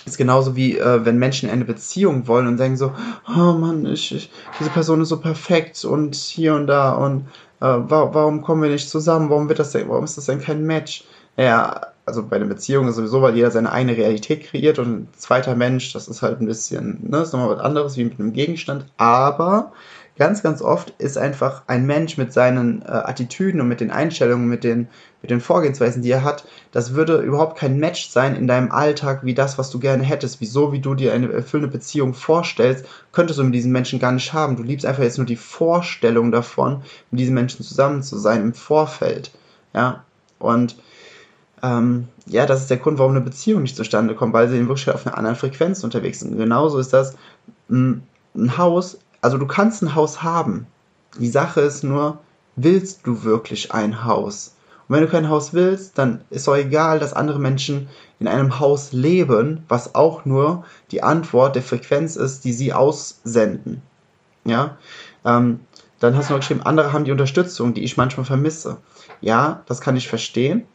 ist 0.06 0.18
genauso 0.18 0.56
wie 0.56 0.78
äh, 0.78 1.06
wenn 1.06 1.18
Menschen 1.18 1.50
eine 1.50 1.66
Beziehung 1.66 2.28
wollen 2.28 2.48
und 2.48 2.58
denken 2.58 2.78
so, 2.78 2.94
oh 3.28 3.54
Mann, 3.54 3.86
ich, 3.86 4.14
ich, 4.14 4.32
diese 4.60 4.70
Person 4.70 5.02
ist 5.02 5.10
so 5.10 5.20
perfekt 5.20 5.84
und 5.86 6.16
hier 6.16 6.54
und 6.54 6.68
da 6.68 6.94
und 6.94 7.22
äh, 7.62 7.66
wa 7.66 8.10
warum 8.14 8.42
kommen 8.42 8.64
wir 8.64 8.70
nicht 8.70 8.90
zusammen? 8.90 9.30
Warum 9.30 9.50
wird 9.50 9.60
das 9.60 9.72
denn, 9.72 9.90
warum 9.90 10.04
ist 10.04 10.18
das 10.18 10.26
denn 10.26 10.42
kein 10.42 10.66
Match? 10.66 11.04
Ja, 11.38 11.88
also 12.06 12.24
bei 12.24 12.38
einer 12.38 12.46
Beziehung 12.46 12.88
ist 12.88 12.96
sowieso, 12.96 13.22
weil 13.22 13.36
jeder 13.36 13.52
seine 13.52 13.72
eigene 13.72 13.96
Realität 13.96 14.44
kreiert 14.44 14.80
und 14.80 14.88
ein 14.88 15.08
zweiter 15.16 15.56
Mensch, 15.56 15.94
das 15.94 16.08
ist 16.08 16.22
halt 16.22 16.42
ein 16.42 16.48
bisschen, 16.48 17.08
ne, 17.08 17.20
ist 17.20 17.34
nochmal 17.34 17.56
was 17.56 17.64
anderes 17.64 17.98
wie 17.98 18.04
mit 18.04 18.20
einem 18.20 18.34
Gegenstand. 18.34 18.86
Aber 18.98 19.72
ganz, 20.20 20.44
ganz 20.44 20.62
oft 20.62 20.94
ist 21.00 21.18
einfach 21.18 21.64
ein 21.68 21.86
Mensch 21.86 22.18
mit 22.18 22.34
seinen 22.34 22.82
äh, 22.82 22.88
Attitüden 22.88 23.62
und 23.62 23.70
mit 23.70 23.80
den 23.80 23.90
Einstellungen, 23.90 24.48
mit 24.48 24.66
den, 24.66 24.90
mit 25.22 25.32
den 25.32 25.40
Vorgehensweisen, 25.40 26.02
die 26.04 26.12
er 26.12 26.26
hat, 26.26 26.46
das 26.72 26.94
würde 26.94 27.22
überhaupt 27.22 27.58
kein 27.58 27.80
Match 27.80 28.10
sein 28.10 28.36
in 28.36 28.46
deinem 28.46 28.72
Alltag 28.72 29.22
wie 29.24 29.34
das, 29.34 29.58
was 29.58 29.70
du 29.70 29.80
gerne 29.80 30.04
hättest. 30.04 30.42
Wieso, 30.42 30.74
wie 30.74 30.80
du 30.80 30.94
dir 30.94 31.14
eine 31.14 31.32
erfüllende 31.32 31.72
Beziehung 31.72 32.14
vorstellst, 32.14 32.86
könntest 33.14 33.40
du 33.40 33.44
mit 33.44 33.56
diesen 33.56 33.72
Menschen 33.72 33.98
gar 33.98 34.12
nicht 34.12 34.34
haben. 34.34 34.58
Du 34.58 34.64
liebst 34.64 34.86
einfach 34.86 35.04
jetzt 35.04 35.18
nur 35.18 35.26
die 35.26 35.38
Vorstellung 35.38 36.32
davon, 36.32 36.84
mit 37.12 37.22
diesen 37.22 37.34
Menschen 37.34 37.64
zusammen 37.64 38.04
zu 38.04 38.18
sein 38.18 38.42
im 38.42 38.54
Vorfeld. 38.54 39.32
Ja, 39.74 40.04
und 40.38 40.76
ähm, 41.64 42.10
ja, 42.26 42.46
das 42.46 42.62
ist 42.62 42.70
der 42.70 42.78
Grund, 42.78 43.00
warum 43.00 43.14
eine 43.14 43.22
Beziehung 43.22 43.62
nicht 43.62 43.78
zustande 43.78 44.16
kommt, 44.16 44.34
weil 44.34 44.50
sie 44.50 44.58
in 44.58 44.68
Wirklichkeit 44.68 44.96
auf 44.96 45.08
einer 45.08 45.18
anderen 45.18 45.38
Frequenz 45.38 45.84
unterwegs 45.84 46.20
sind. 46.20 46.38
genauso 46.38 46.78
ist 46.78 46.92
das 46.92 47.16
ein, 47.70 48.04
ein 48.36 48.58
Haus 48.58 48.98
also 49.22 49.38
du 49.38 49.48
kannst 49.48 49.82
ein 49.82 49.96
Haus 49.96 50.24
haben. 50.24 50.68
Die 51.18 51.30
Sache 51.30 51.62
ist 51.62 51.84
nur, 51.84 52.20
willst 52.56 53.06
du 53.06 53.24
wirklich 53.24 53.74
ein 53.74 54.04
Haus? 54.06 54.56
Und 54.88 54.96
wenn 54.96 55.04
du 55.04 55.10
kein 55.10 55.30
Haus 55.30 55.54
willst, 55.54 55.98
dann 55.98 56.22
ist 56.30 56.48
doch 56.48 56.56
egal, 56.56 57.00
dass 57.00 57.14
andere 57.14 57.40
Menschen 57.40 57.90
in 58.20 58.28
einem 58.28 58.60
Haus 58.60 58.92
leben, 58.92 59.64
was 59.68 59.96
auch 59.96 60.26
nur 60.26 60.66
die 60.92 61.04
Antwort 61.04 61.56
der 61.56 61.64
Frequenz 61.64 62.16
ist, 62.16 62.44
die 62.44 62.54
sie 62.54 62.74
aussenden. 62.74 63.82
Ja, 64.46 64.78
ähm, 65.26 65.60
dann 66.00 66.16
hast 66.16 66.30
du 66.30 66.34
noch 66.34 66.40
geschrieben, 66.40 66.64
andere 66.64 66.94
haben 66.94 67.06
die 67.06 67.12
Unterstützung, 67.12 67.74
die 67.74 67.84
ich 67.84 67.98
manchmal 67.98 68.26
vermisse. 68.26 68.78
Ja, 69.22 69.64
das 69.68 69.82
kann 69.82 69.98
ich 69.98 70.08
verstehen. 70.08 70.66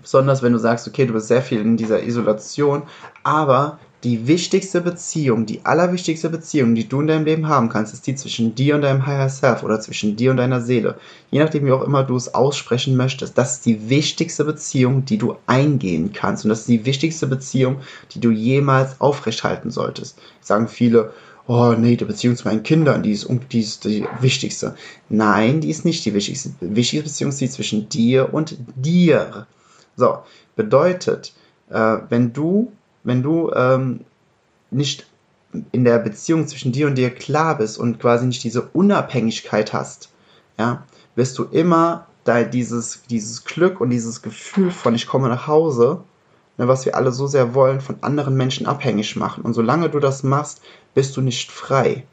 Besonders 0.00 0.42
wenn 0.42 0.52
du 0.52 0.58
sagst, 0.58 0.86
okay, 0.86 1.06
du 1.06 1.12
bist 1.12 1.28
sehr 1.28 1.42
viel 1.42 1.60
in 1.60 1.76
dieser 1.76 2.02
Isolation, 2.02 2.84
aber 3.24 3.78
die 4.04 4.28
wichtigste 4.28 4.80
Beziehung, 4.80 5.44
die 5.44 5.64
allerwichtigste 5.64 6.30
Beziehung, 6.30 6.76
die 6.76 6.88
du 6.88 7.00
in 7.00 7.08
deinem 7.08 7.24
Leben 7.24 7.48
haben 7.48 7.68
kannst, 7.68 7.92
ist 7.92 8.06
die 8.06 8.14
zwischen 8.14 8.54
dir 8.54 8.76
und 8.76 8.82
deinem 8.82 9.06
Higher 9.06 9.28
Self 9.28 9.64
oder 9.64 9.80
zwischen 9.80 10.14
dir 10.14 10.30
und 10.30 10.36
deiner 10.36 10.60
Seele. 10.60 10.98
Je 11.30 11.40
nachdem, 11.40 11.66
wie 11.66 11.72
auch 11.72 11.82
immer 11.82 12.04
du 12.04 12.14
es 12.14 12.32
aussprechen 12.32 12.96
möchtest. 12.96 13.36
Das 13.36 13.54
ist 13.54 13.66
die 13.66 13.90
wichtigste 13.90 14.44
Beziehung, 14.44 15.04
die 15.04 15.18
du 15.18 15.36
eingehen 15.46 16.12
kannst. 16.12 16.44
Und 16.44 16.50
das 16.50 16.60
ist 16.60 16.68
die 16.68 16.84
wichtigste 16.84 17.26
Beziehung, 17.26 17.78
die 18.12 18.20
du 18.20 18.30
jemals 18.30 19.00
aufrechthalten 19.00 19.72
solltest. 19.72 20.16
Sagen 20.40 20.68
viele, 20.68 21.12
oh 21.48 21.74
nee, 21.76 21.96
die 21.96 22.04
Beziehung 22.04 22.36
zu 22.36 22.46
meinen 22.46 22.62
Kindern, 22.62 23.02
die 23.02 23.12
ist, 23.12 23.28
die 23.50 23.60
ist 23.60 23.84
die 23.84 24.06
wichtigste. 24.20 24.76
Nein, 25.08 25.60
die 25.60 25.70
ist 25.70 25.84
nicht 25.84 26.04
die 26.04 26.14
wichtigste. 26.14 26.50
Die 26.60 26.76
wichtigste 26.76 27.08
Beziehung 27.08 27.30
ist 27.30 27.40
die 27.40 27.50
zwischen 27.50 27.88
dir 27.88 28.32
und 28.32 28.56
dir. 28.76 29.48
So, 29.96 30.18
bedeutet, 30.54 31.32
äh, 31.70 31.96
wenn 32.08 32.32
du 32.32 32.70
wenn 33.08 33.22
du 33.22 33.50
ähm, 33.52 34.00
nicht 34.70 35.06
in 35.72 35.84
der 35.84 35.98
Beziehung 35.98 36.46
zwischen 36.46 36.72
dir 36.72 36.86
und 36.86 36.96
dir 36.96 37.10
klar 37.10 37.56
bist 37.56 37.78
und 37.78 37.98
quasi 37.98 38.26
nicht 38.26 38.44
diese 38.44 38.62
Unabhängigkeit 38.62 39.72
hast, 39.72 40.10
ja, 40.58 40.84
wirst 41.16 41.38
du 41.38 41.44
immer 41.44 42.06
da 42.24 42.44
dieses, 42.44 43.02
dieses 43.08 43.44
Glück 43.44 43.80
und 43.80 43.90
dieses 43.90 44.20
Gefühl 44.20 44.70
von 44.70 44.94
ich 44.94 45.06
komme 45.06 45.28
nach 45.28 45.46
Hause, 45.46 46.02
ne, 46.58 46.68
was 46.68 46.84
wir 46.84 46.96
alle 46.96 47.10
so 47.10 47.26
sehr 47.26 47.54
wollen, 47.54 47.80
von 47.80 47.96
anderen 48.02 48.36
Menschen 48.36 48.66
abhängig 48.66 49.16
machen. 49.16 49.42
Und 49.42 49.54
solange 49.54 49.88
du 49.88 50.00
das 50.00 50.22
machst, 50.22 50.60
bist 50.94 51.16
du 51.16 51.22
nicht 51.22 51.50
frei. 51.50 52.04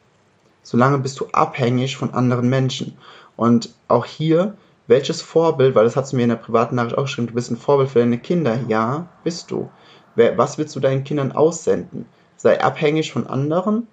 Solange 0.64 0.98
bist 1.00 1.20
du 1.20 1.28
abhängig 1.34 1.98
von 1.98 2.14
anderen 2.14 2.50
Menschen. 2.50 2.98
Und 3.36 3.76
auch 3.90 4.06
hier, 4.06 4.56
welches 4.88 5.22
Vorbild, 5.22 5.76
weil 5.76 5.84
das 5.84 5.98
hast 5.98 6.14
du 6.14 6.16
mir 6.16 6.24
in 6.24 6.30
der 6.30 6.38
privaten 6.38 6.76
Nachricht 6.76 6.98
auch 6.98 7.04
geschrieben, 7.04 7.28
du 7.28 7.34
bist 7.34 7.52
ein 7.52 7.58
Vorbild 7.58 7.90
für 7.90 8.00
deine 8.00 8.18
Kinder. 8.18 8.58
Ja, 8.70 9.08
bist 9.26 9.52
du 9.52 9.70
was 10.16 10.58
willst 10.58 10.76
du 10.76 10.80
deinen 10.80 11.04
Kindern 11.04 11.32
aussenden? 11.32 12.06
Sei 12.38 12.62
abhängig 12.62 13.12
von 13.12 13.28
anderen? 13.28 13.88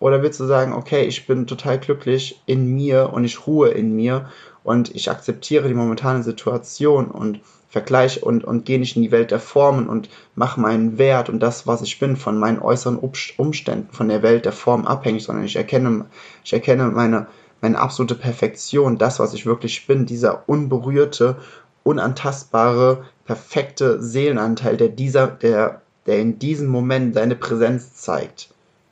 Oder 0.00 0.22
willst 0.22 0.40
du 0.40 0.46
sagen, 0.46 0.72
okay, 0.72 1.04
ich 1.04 1.26
bin 1.26 1.46
total 1.46 1.78
glücklich 1.78 2.42
in 2.46 2.74
mir 2.74 3.12
und 3.12 3.24
ich 3.24 3.46
ruhe 3.46 3.68
in 3.68 3.94
mir 3.94 4.28
und 4.64 4.94
ich 4.94 5.10
akzeptiere 5.10 5.68
die 5.68 5.74
momentane 5.74 6.22
Situation 6.24 7.06
und 7.06 7.40
vergleiche 7.68 8.20
und, 8.20 8.44
und 8.44 8.66
gehe 8.66 8.78
nicht 8.78 8.96
in 8.96 9.02
die 9.02 9.12
Welt 9.12 9.30
der 9.30 9.40
Formen 9.40 9.88
und 9.88 10.10
mache 10.34 10.60
meinen 10.60 10.98
Wert 10.98 11.30
und 11.30 11.40
das, 11.40 11.66
was 11.66 11.80
ich 11.80 11.98
bin, 11.98 12.16
von 12.16 12.36
meinen 12.36 12.58
äußeren 12.58 12.98
Umständen, 12.98 13.88
von 13.92 14.08
der 14.08 14.22
Welt 14.22 14.44
der 14.44 14.52
Form 14.52 14.86
abhängig, 14.86 15.24
sondern 15.24 15.46
ich 15.46 15.56
erkenne, 15.56 16.04
ich 16.44 16.52
erkenne 16.52 16.88
meine, 16.88 17.28
meine 17.62 17.78
absolute 17.78 18.14
Perfektion, 18.14 18.98
das, 18.98 19.20
was 19.20 19.32
ich 19.32 19.46
wirklich 19.46 19.86
bin, 19.86 20.04
dieser 20.04 20.46
unberührte, 20.48 21.36
unantastbare, 21.82 23.04
perfekte 23.24 24.02
Seelenanteil, 24.02 24.76
der 24.76 24.88
dieser, 24.88 25.26
der, 25.28 25.82
der 26.06 26.18
in 26.20 26.38
diesem 26.38 26.68
Moment 26.68 27.14
seine 27.14 27.36
Präsenz 27.36 27.94
zeigt. 27.94 28.50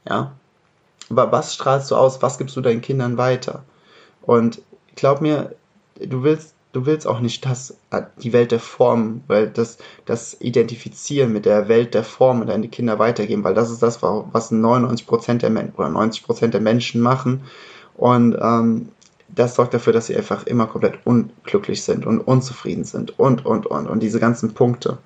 Ja. 0.08 0.32
Aber 1.10 1.32
was 1.32 1.54
strahlst 1.54 1.90
du 1.90 1.96
aus? 1.96 2.22
Was 2.22 2.38
gibst 2.38 2.56
du 2.56 2.60
deinen 2.60 2.80
Kindern 2.80 3.18
weiter? 3.18 3.64
Und 4.22 4.62
glaub 4.94 5.20
mir, 5.20 5.54
du 5.96 6.22
willst, 6.22 6.54
du 6.72 6.86
willst 6.86 7.06
auch 7.06 7.20
nicht 7.20 7.44
das, 7.44 7.76
die 8.22 8.32
Welt 8.32 8.52
der 8.52 8.60
Form, 8.60 9.22
weil 9.26 9.48
das, 9.48 9.78
das 10.04 10.40
Identifizieren 10.40 11.32
mit 11.32 11.46
der 11.46 11.68
Welt 11.68 11.94
der 11.94 12.04
Form 12.04 12.40
und 12.40 12.46
deine 12.46 12.68
Kinder 12.68 12.98
weitergeben, 12.98 13.42
weil 13.42 13.54
das 13.54 13.70
ist 13.70 13.82
das, 13.82 14.02
was 14.02 14.52
99% 14.52 15.38
der 15.38 15.50
Menschen 15.50 15.74
oder 15.76 15.88
90% 15.88 16.48
der 16.48 16.60
Menschen 16.60 17.00
machen. 17.00 17.42
Und 17.96 18.36
ähm, 18.40 18.88
das 19.34 19.54
sorgt 19.54 19.74
dafür, 19.74 19.92
dass 19.92 20.06
sie 20.06 20.16
einfach 20.16 20.46
immer 20.46 20.66
komplett 20.66 20.98
unglücklich 21.04 21.82
sind 21.82 22.06
und 22.06 22.20
unzufrieden 22.20 22.84
sind 22.84 23.18
und, 23.18 23.44
und, 23.44 23.66
und. 23.66 23.86
Und 23.86 24.00
diese 24.00 24.20
ganzen 24.20 24.54
Punkte, 24.54 24.98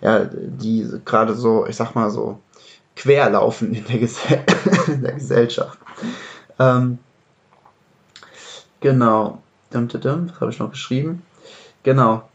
ja, 0.00 0.24
die 0.24 0.88
gerade 1.04 1.34
so, 1.34 1.66
ich 1.66 1.76
sag 1.76 1.94
mal 1.94 2.10
so, 2.10 2.40
quer 2.94 3.30
laufen 3.30 3.74
in 3.74 3.84
der, 3.86 3.98
Gesell 3.98 4.44
in 4.86 5.02
der 5.02 5.12
Gesellschaft. 5.12 5.78
Ähm, 6.58 6.98
genau. 8.80 9.42
Was 9.70 10.40
habe 10.40 10.50
ich 10.50 10.58
noch 10.58 10.70
geschrieben? 10.70 11.22
Genau. 11.82 12.26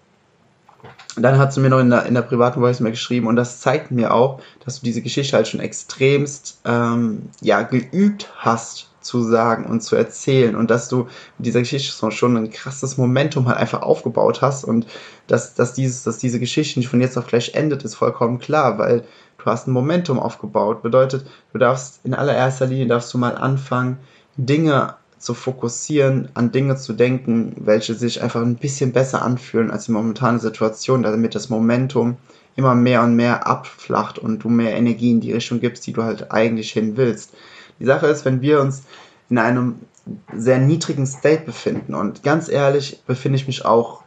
Dann 1.17 1.37
hat 1.37 1.53
sie 1.53 1.59
mir 1.59 1.69
noch 1.69 1.79
in 1.79 1.89
der, 1.89 2.05
in 2.05 2.13
der 2.13 2.21
privaten 2.21 2.61
Voice 2.61 2.79
mehr 2.79 2.91
geschrieben 2.91 3.27
und 3.27 3.35
das 3.35 3.59
zeigt 3.59 3.91
mir 3.91 4.13
auch, 4.13 4.39
dass 4.63 4.79
du 4.79 4.85
diese 4.85 5.01
Geschichte 5.01 5.35
halt 5.35 5.47
schon 5.47 5.59
extremst 5.59 6.61
ähm, 6.63 7.29
ja, 7.41 7.63
geübt 7.63 8.31
hast 8.37 8.90
zu 9.01 9.23
sagen 9.23 9.65
und 9.65 9.81
zu 9.81 9.95
erzählen 9.95 10.55
und 10.55 10.71
dass 10.71 10.87
du 10.87 11.07
mit 11.37 11.47
dieser 11.47 11.59
Geschichte 11.59 12.11
schon 12.11 12.37
ein 12.37 12.51
krasses 12.51 12.97
Momentum 12.97 13.47
halt 13.47 13.57
einfach 13.57 13.81
aufgebaut 13.81 14.41
hast 14.41 14.63
und 14.63 14.85
dass, 15.27 15.55
dass, 15.55 15.73
dieses, 15.73 16.03
dass 16.03 16.19
diese 16.19 16.39
Geschichte 16.39 16.79
nicht 16.79 16.89
von 16.89 17.01
jetzt 17.01 17.17
auf 17.17 17.27
gleich 17.27 17.55
endet, 17.55 17.83
ist 17.83 17.95
vollkommen 17.95 18.39
klar, 18.39 18.77
weil 18.77 19.03
du 19.37 19.45
hast 19.45 19.67
ein 19.67 19.71
Momentum 19.71 20.19
aufgebaut. 20.19 20.83
Bedeutet, 20.83 21.25
du 21.51 21.57
darfst 21.57 22.01
in 22.03 22.13
allererster 22.13 22.67
Linie 22.67 22.87
darfst 22.87 23.13
du 23.13 23.17
mal 23.17 23.35
anfangen, 23.35 23.97
Dinge 24.37 24.95
zu 25.17 25.33
fokussieren, 25.33 26.29
an 26.33 26.51
Dinge 26.51 26.77
zu 26.77 26.93
denken, 26.93 27.53
welche 27.57 27.93
sich 27.93 28.21
einfach 28.21 28.41
ein 28.41 28.55
bisschen 28.55 28.91
besser 28.91 29.21
anfühlen 29.21 29.71
als 29.71 29.85
die 29.85 29.91
momentane 29.91 30.39
Situation, 30.39 31.03
damit 31.03 31.35
das 31.35 31.49
Momentum 31.49 32.17
immer 32.55 32.75
mehr 32.75 33.03
und 33.03 33.15
mehr 33.15 33.47
abflacht 33.47 34.19
und 34.19 34.43
du 34.43 34.49
mehr 34.49 34.75
Energie 34.75 35.11
in 35.11 35.21
die 35.21 35.31
Richtung 35.31 35.59
gibst, 35.59 35.85
die 35.87 35.93
du 35.93 36.03
halt 36.03 36.31
eigentlich 36.31 36.71
hin 36.71 36.97
willst. 36.97 37.33
Die 37.81 37.87
Sache 37.87 38.05
ist, 38.05 38.25
wenn 38.25 38.41
wir 38.41 38.61
uns 38.61 38.83
in 39.31 39.39
einem 39.39 39.79
sehr 40.35 40.59
niedrigen 40.59 41.07
State 41.07 41.45
befinden 41.45 41.95
und 41.95 42.21
ganz 42.21 42.47
ehrlich 42.47 43.01
befinde 43.07 43.37
ich 43.37 43.47
mich 43.47 43.65
auch, 43.65 44.03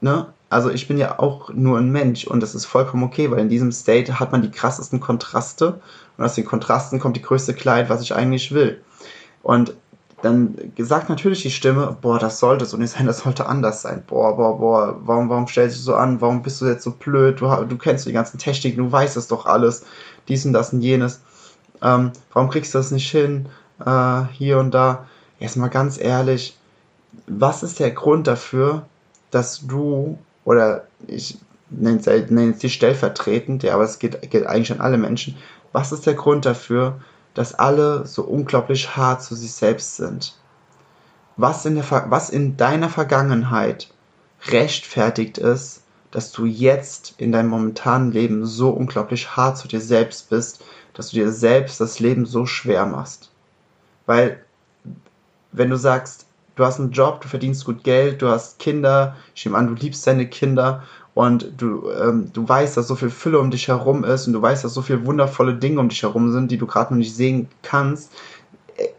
ne? 0.00 0.28
Also 0.48 0.70
ich 0.70 0.86
bin 0.86 0.96
ja 0.96 1.18
auch 1.18 1.50
nur 1.52 1.78
ein 1.78 1.90
Mensch 1.90 2.24
und 2.24 2.40
das 2.40 2.54
ist 2.54 2.66
vollkommen 2.66 3.02
okay, 3.02 3.28
weil 3.32 3.40
in 3.40 3.48
diesem 3.48 3.72
State 3.72 4.20
hat 4.20 4.30
man 4.30 4.42
die 4.42 4.50
krassesten 4.52 5.00
Kontraste 5.00 5.80
und 6.16 6.24
aus 6.24 6.36
den 6.36 6.44
Kontrasten 6.44 7.00
kommt 7.00 7.16
die 7.16 7.22
größte 7.22 7.54
Kleid, 7.54 7.88
was 7.88 8.02
ich 8.02 8.14
eigentlich 8.14 8.52
will. 8.52 8.80
Und 9.42 9.74
dann 10.22 10.56
sagt 10.78 11.08
natürlich 11.08 11.42
die 11.42 11.50
Stimme, 11.50 11.96
boah, 12.00 12.20
das 12.20 12.38
sollte 12.38 12.64
so 12.66 12.76
nicht 12.76 12.90
sein, 12.90 13.06
das 13.06 13.18
sollte 13.18 13.46
anders 13.46 13.82
sein. 13.82 14.04
Boah, 14.06 14.36
boah, 14.36 14.56
boah, 14.56 15.00
warum, 15.00 15.28
warum 15.28 15.48
stellst 15.48 15.78
du 15.78 15.82
so 15.82 15.96
an? 15.96 16.20
Warum 16.20 16.42
bist 16.42 16.60
du 16.60 16.66
jetzt 16.66 16.84
so 16.84 16.92
blöd? 16.92 17.40
Du, 17.40 17.48
du 17.64 17.76
kennst 17.76 18.06
die 18.06 18.12
ganzen 18.12 18.38
Techniken, 18.38 18.78
du 18.78 18.92
weißt 18.92 19.16
es 19.16 19.26
doch 19.26 19.46
alles, 19.46 19.84
dies 20.28 20.46
und 20.46 20.52
das 20.52 20.72
und 20.72 20.80
jenes 20.80 21.20
ähm, 21.82 22.12
warum 22.32 22.50
kriegst 22.50 22.74
du 22.74 22.78
das 22.78 22.90
nicht 22.90 23.10
hin, 23.10 23.48
äh, 23.84 24.22
hier 24.32 24.58
und 24.58 24.72
da. 24.72 25.06
Erstmal 25.38 25.70
ganz 25.70 25.98
ehrlich, 25.98 26.56
was 27.26 27.62
ist 27.62 27.80
der 27.80 27.90
Grund 27.90 28.26
dafür, 28.26 28.86
dass 29.30 29.66
du, 29.66 30.18
oder 30.44 30.86
ich 31.06 31.38
nenne 31.70 31.98
es, 31.98 32.06
nenne 32.06 32.52
die 32.52 32.70
stellvertretend, 32.70 33.62
ja, 33.62 33.74
aber 33.74 33.84
es 33.84 33.98
geht, 33.98 34.30
geht 34.30 34.46
eigentlich 34.46 34.72
an 34.72 34.80
alle 34.80 34.98
Menschen, 34.98 35.36
was 35.72 35.92
ist 35.92 36.06
der 36.06 36.14
Grund 36.14 36.46
dafür, 36.46 37.00
dass 37.34 37.54
alle 37.54 38.06
so 38.06 38.22
unglaublich 38.22 38.96
hart 38.96 39.22
zu 39.22 39.34
sich 39.34 39.52
selbst 39.52 39.96
sind? 39.96 40.38
Was 41.36 41.66
in, 41.66 41.74
der, 41.74 41.84
was 42.08 42.30
in 42.30 42.56
deiner 42.56 42.88
Vergangenheit 42.88 43.88
rechtfertigt 44.48 45.36
ist, 45.36 45.82
dass 46.12 46.32
du 46.32 46.46
jetzt 46.46 47.14
in 47.18 47.32
deinem 47.32 47.50
momentanen 47.50 48.10
Leben 48.10 48.46
so 48.46 48.70
unglaublich 48.70 49.36
hart 49.36 49.58
zu 49.58 49.68
dir 49.68 49.82
selbst 49.82 50.30
bist, 50.30 50.64
dass 50.96 51.10
du 51.10 51.16
dir 51.16 51.30
selbst 51.30 51.80
das 51.80 52.00
Leben 52.00 52.26
so 52.26 52.46
schwer 52.46 52.86
machst. 52.86 53.30
Weil, 54.06 54.42
wenn 55.52 55.70
du 55.70 55.76
sagst, 55.76 56.26
du 56.56 56.64
hast 56.64 56.80
einen 56.80 56.92
Job, 56.92 57.20
du 57.20 57.28
verdienst 57.28 57.64
gut 57.64 57.84
Geld, 57.84 58.22
du 58.22 58.28
hast 58.28 58.58
Kinder, 58.58 59.14
ich 59.34 59.44
nehme 59.44 59.58
an, 59.58 59.68
du 59.68 59.74
liebst 59.74 60.06
deine 60.06 60.26
Kinder 60.26 60.82
und 61.14 61.52
du, 61.58 61.90
ähm, 61.90 62.30
du 62.32 62.48
weißt, 62.48 62.76
dass 62.76 62.88
so 62.88 62.94
viel 62.94 63.10
Fülle 63.10 63.38
um 63.38 63.50
dich 63.50 63.68
herum 63.68 64.04
ist 64.04 64.26
und 64.26 64.32
du 64.32 64.42
weißt, 64.42 64.64
dass 64.64 64.74
so 64.74 64.82
viele 64.82 65.04
wundervolle 65.06 65.54
Dinge 65.54 65.80
um 65.80 65.88
dich 65.88 66.02
herum 66.02 66.32
sind, 66.32 66.50
die 66.50 66.58
du 66.58 66.66
gerade 66.66 66.92
noch 66.92 66.98
nicht 66.98 67.14
sehen 67.14 67.48
kannst, 67.62 68.12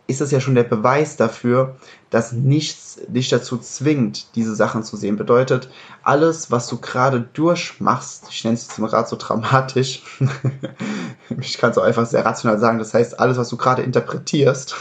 ist 0.07 0.21
das 0.21 0.31
ja 0.31 0.39
schon 0.39 0.55
der 0.55 0.63
Beweis 0.63 1.17
dafür, 1.17 1.75
dass 2.09 2.31
nichts 2.31 2.99
dich 3.07 3.29
dazu 3.29 3.57
zwingt, 3.57 4.35
diese 4.35 4.55
Sachen 4.55 4.83
zu 4.83 4.95
sehen. 4.95 5.17
Bedeutet, 5.17 5.69
alles, 6.03 6.49
was 6.49 6.67
du 6.67 6.77
gerade 6.79 7.21
durchmachst, 7.33 8.27
ich 8.29 8.43
nenne 8.43 8.55
es 8.55 8.67
jetzt 8.67 8.77
gerade 8.77 9.09
so 9.09 9.17
dramatisch, 9.17 10.03
ich 11.41 11.57
kann 11.57 11.71
es 11.71 11.77
auch 11.77 11.83
einfach 11.83 12.05
sehr 12.05 12.25
rational 12.25 12.59
sagen, 12.59 12.79
das 12.79 12.93
heißt, 12.93 13.19
alles, 13.19 13.37
was 13.37 13.49
du 13.49 13.57
gerade 13.57 13.81
interpretierst, 13.81 14.75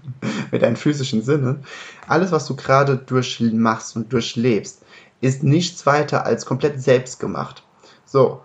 mit 0.50 0.62
deinen 0.62 0.76
physischen 0.76 1.22
Sinnen, 1.22 1.64
alles, 2.08 2.32
was 2.32 2.46
du 2.46 2.56
gerade 2.56 2.96
durchmachst 2.96 3.96
und 3.96 4.12
durchlebst, 4.12 4.82
ist 5.20 5.42
nichts 5.42 5.84
weiter 5.84 6.24
als 6.24 6.46
komplett 6.46 6.82
selbst 6.82 7.20
gemacht. 7.20 7.62
So, 8.06 8.40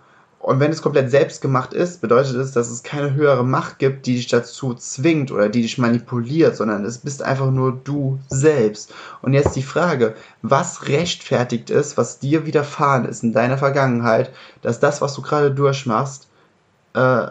und 0.46 0.60
wenn 0.60 0.70
es 0.70 0.80
komplett 0.80 1.10
selbst 1.10 1.42
gemacht 1.42 1.72
ist, 1.72 2.00
bedeutet 2.00 2.36
es, 2.36 2.52
dass 2.52 2.70
es 2.70 2.84
keine 2.84 3.14
höhere 3.14 3.44
Macht 3.44 3.80
gibt, 3.80 4.06
die 4.06 4.14
dich 4.14 4.28
dazu 4.28 4.74
zwingt 4.74 5.32
oder 5.32 5.48
die 5.48 5.60
dich 5.60 5.76
manipuliert, 5.76 6.54
sondern 6.54 6.84
es 6.84 6.98
bist 6.98 7.20
einfach 7.20 7.50
nur 7.50 7.72
du 7.72 8.20
selbst. 8.28 8.94
Und 9.22 9.32
jetzt 9.32 9.56
die 9.56 9.64
Frage, 9.64 10.14
was 10.42 10.86
rechtfertigt 10.86 11.68
ist, 11.68 11.96
was 11.96 12.20
dir 12.20 12.46
widerfahren 12.46 13.06
ist 13.06 13.24
in 13.24 13.32
deiner 13.32 13.58
Vergangenheit, 13.58 14.30
dass 14.62 14.78
das, 14.78 15.00
was 15.00 15.14
du 15.14 15.22
gerade 15.22 15.50
durchmachst, 15.50 16.28
äh, 16.94 17.26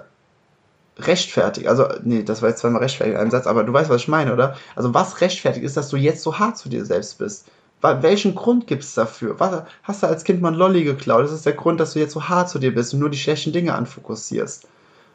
rechtfertigt. 0.99 1.69
Also, 1.69 1.88
nee, 2.04 2.23
das 2.23 2.41
war 2.41 2.49
jetzt 2.49 2.60
zweimal 2.60 2.82
rechtfertigt 2.82 3.15
in 3.15 3.21
einem 3.21 3.32
Satz, 3.32 3.47
aber 3.47 3.63
du 3.63 3.71
weißt, 3.71 3.89
was 3.89 4.01
ich 4.01 4.08
meine, 4.10 4.34
oder? 4.34 4.58
Also, 4.75 4.93
was 4.93 5.21
rechtfertigt 5.21 5.65
ist, 5.65 5.78
dass 5.78 5.88
du 5.88 5.95
jetzt 5.95 6.21
so 6.21 6.38
hart 6.38 6.58
zu 6.58 6.67
dir 6.67 6.84
selbst 6.84 7.17
bist? 7.17 7.45
Welchen 7.81 8.33
Grund 8.33 8.65
gibt 8.65 8.83
es 8.83 8.95
dafür? 8.95 9.39
Was, 9.39 9.63
hast 9.83 10.01
du 10.01 10.07
als 10.07 10.23
Kind 10.23 10.41
mal 10.41 10.51
ein 10.51 10.57
Lolli 10.57 10.83
geklaut? 10.83 11.23
Das 11.23 11.31
ist 11.31 11.45
der 11.45 11.53
Grund, 11.53 11.79
dass 11.79 11.93
du 11.93 11.99
jetzt 11.99 12.13
so 12.13 12.27
hart 12.27 12.49
zu 12.49 12.57
dir 12.57 12.73
bist 12.73 12.93
und 12.93 12.99
nur 12.99 13.11
die 13.11 13.17
schlechten 13.17 13.53
Dinge 13.53 13.75
anfokussierst. 13.75 14.67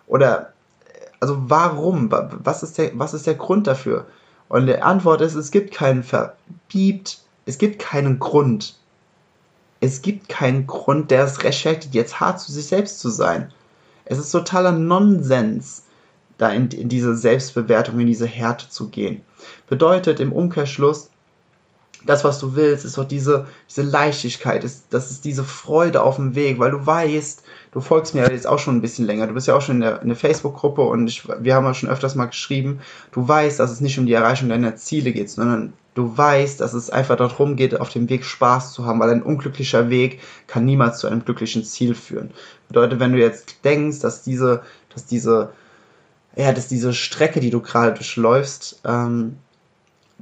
Oder, 0.06 0.52
also 1.18 1.36
warum? 1.48 2.12
Was 2.12 2.62
ist 2.62 2.78
der, 2.78 2.92
was 2.94 3.12
ist 3.12 3.26
der 3.26 3.34
Grund 3.34 3.66
dafür? 3.66 4.06
Und 4.48 4.66
die 4.66 4.78
Antwort 4.78 5.20
ist, 5.20 5.34
es 5.34 5.50
gibt 5.50 5.74
keinen 5.74 6.02
Verbiebt, 6.02 7.22
es 7.46 7.58
gibt 7.58 7.80
keinen 7.80 8.18
Grund. 8.18 8.76
Es 9.80 10.02
gibt 10.02 10.28
keinen 10.28 10.66
Grund, 10.66 11.10
der 11.10 11.24
es 11.24 11.42
rechtfertigt, 11.42 11.94
jetzt 11.94 12.20
hart 12.20 12.40
zu 12.40 12.52
sich 12.52 12.66
selbst 12.66 13.00
zu 13.00 13.08
sein. 13.08 13.52
Es 14.04 14.18
ist 14.18 14.30
totaler 14.30 14.72
Nonsens, 14.72 15.84
da 16.36 16.50
in, 16.50 16.68
in 16.68 16.88
diese 16.88 17.16
Selbstbewertung, 17.16 18.00
in 18.00 18.06
diese 18.06 18.26
Härte 18.26 18.68
zu 18.68 18.88
gehen. 18.88 19.22
Bedeutet 19.68 20.20
im 20.20 20.32
Umkehrschluss, 20.32 21.10
das, 22.04 22.24
was 22.24 22.38
du 22.38 22.54
willst, 22.56 22.84
ist 22.84 22.96
doch 22.98 23.04
diese, 23.04 23.46
diese 23.68 23.82
Leichtigkeit, 23.82 24.64
ist, 24.64 24.86
das 24.90 25.10
ist 25.10 25.24
diese 25.24 25.44
Freude 25.44 26.02
auf 26.02 26.16
dem 26.16 26.34
Weg, 26.34 26.58
weil 26.58 26.70
du 26.70 26.84
weißt, 26.84 27.42
du 27.72 27.80
folgst 27.80 28.14
mir 28.14 28.22
ja 28.22 28.30
jetzt 28.30 28.46
auch 28.46 28.58
schon 28.58 28.76
ein 28.76 28.80
bisschen 28.80 29.06
länger, 29.06 29.26
du 29.26 29.34
bist 29.34 29.46
ja 29.46 29.56
auch 29.56 29.62
schon 29.62 29.76
in 29.76 29.80
der, 29.82 30.02
in 30.02 30.08
der 30.08 30.16
Facebook-Gruppe 30.16 30.82
und 30.82 31.06
ich, 31.08 31.28
wir 31.28 31.54
haben 31.54 31.64
ja 31.64 31.74
schon 31.74 31.88
öfters 31.88 32.14
mal 32.14 32.26
geschrieben, 32.26 32.80
du 33.12 33.26
weißt, 33.26 33.60
dass 33.60 33.70
es 33.70 33.80
nicht 33.80 33.98
um 33.98 34.06
die 34.06 34.12
Erreichung 34.12 34.48
deiner 34.48 34.76
Ziele 34.76 35.12
geht, 35.12 35.30
sondern 35.30 35.72
du 35.94 36.16
weißt, 36.16 36.60
dass 36.60 36.72
es 36.72 36.90
einfach 36.90 37.16
darum 37.16 37.56
geht, 37.56 37.78
auf 37.78 37.90
dem 37.90 38.08
Weg 38.08 38.24
Spaß 38.24 38.72
zu 38.72 38.86
haben, 38.86 39.00
weil 39.00 39.10
ein 39.10 39.22
unglücklicher 39.22 39.90
Weg 39.90 40.20
kann 40.46 40.64
niemals 40.64 40.98
zu 40.98 41.06
einem 41.06 41.24
glücklichen 41.24 41.64
Ziel 41.64 41.94
führen. 41.94 42.30
Bedeutet, 42.68 43.00
wenn 43.00 43.12
du 43.12 43.18
jetzt 43.18 43.64
denkst, 43.64 44.00
dass 44.00 44.22
diese, 44.22 44.62
dass 44.94 45.06
diese, 45.06 45.50
ja, 46.36 46.52
dass 46.52 46.68
diese 46.68 46.94
Strecke, 46.94 47.40
die 47.40 47.50
du 47.50 47.60
gerade 47.60 47.92
durchläufst, 47.92 48.80
ähm, 48.84 49.36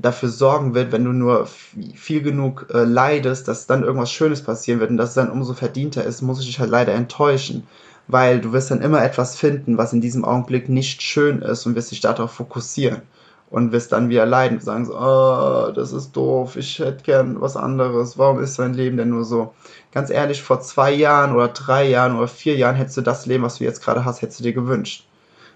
dafür 0.00 0.28
sorgen 0.28 0.74
wird, 0.74 0.92
wenn 0.92 1.04
du 1.04 1.12
nur 1.12 1.46
viel 1.94 2.22
genug 2.22 2.66
äh, 2.72 2.84
leidest, 2.84 3.48
dass 3.48 3.66
dann 3.66 3.82
irgendwas 3.82 4.12
Schönes 4.12 4.42
passieren 4.42 4.80
wird 4.80 4.90
und 4.90 4.96
dass 4.96 5.10
es 5.10 5.14
dann 5.14 5.30
umso 5.30 5.54
verdienter 5.54 6.04
ist, 6.04 6.22
muss 6.22 6.40
ich 6.40 6.46
dich 6.46 6.60
halt 6.60 6.70
leider 6.70 6.92
enttäuschen. 6.92 7.66
Weil 8.06 8.40
du 8.40 8.52
wirst 8.52 8.70
dann 8.70 8.80
immer 8.80 9.04
etwas 9.04 9.36
finden, 9.36 9.76
was 9.76 9.92
in 9.92 10.00
diesem 10.00 10.24
Augenblick 10.24 10.68
nicht 10.68 11.02
schön 11.02 11.42
ist 11.42 11.66
und 11.66 11.74
wirst 11.74 11.90
dich 11.90 12.00
darauf 12.00 12.32
fokussieren. 12.32 13.02
Und 13.50 13.72
wirst 13.72 13.92
dann 13.92 14.10
wieder 14.10 14.26
leiden 14.26 14.58
und 14.58 14.64
sagen 14.64 14.84
so, 14.84 14.94
oh, 14.94 15.72
das 15.74 15.92
ist 15.92 16.12
doof, 16.12 16.56
ich 16.56 16.78
hätte 16.80 17.02
gern 17.02 17.40
was 17.40 17.56
anderes, 17.56 18.18
warum 18.18 18.40
ist 18.42 18.58
dein 18.58 18.74
Leben 18.74 18.98
denn 18.98 19.08
nur 19.08 19.24
so? 19.24 19.54
Ganz 19.92 20.10
ehrlich, 20.10 20.42
vor 20.42 20.60
zwei 20.60 20.92
Jahren 20.92 21.34
oder 21.34 21.48
drei 21.48 21.88
Jahren 21.88 22.16
oder 22.16 22.28
vier 22.28 22.56
Jahren 22.56 22.76
hättest 22.76 22.98
du 22.98 23.00
das 23.00 23.24
Leben, 23.24 23.44
was 23.44 23.56
du 23.56 23.64
jetzt 23.64 23.82
gerade 23.82 24.04
hast, 24.04 24.20
hättest 24.20 24.40
du 24.40 24.44
dir 24.44 24.52
gewünscht. 24.52 25.06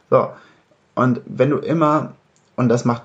So. 0.08 0.28
Und 0.94 1.20
wenn 1.26 1.50
du 1.50 1.58
immer, 1.58 2.14
und 2.56 2.70
das 2.70 2.86
macht 2.86 3.02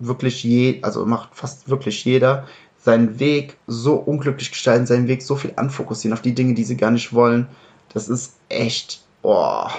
wirklich 0.00 0.42
je, 0.42 0.80
also 0.82 1.06
macht 1.06 1.30
fast 1.34 1.68
wirklich 1.68 2.04
jeder, 2.04 2.46
seinen 2.82 3.20
Weg 3.20 3.56
so 3.66 3.94
unglücklich 3.94 4.50
gestalten, 4.50 4.86
seinen 4.86 5.08
Weg 5.08 5.22
so 5.22 5.36
viel 5.36 5.52
anfokussieren 5.56 6.14
auf 6.14 6.22
die 6.22 6.34
Dinge, 6.34 6.54
die 6.54 6.64
sie 6.64 6.76
gar 6.76 6.90
nicht 6.90 7.12
wollen. 7.12 7.46
Das 7.92 8.08
ist 8.08 8.36
echt, 8.48 9.04
boah. 9.22 9.70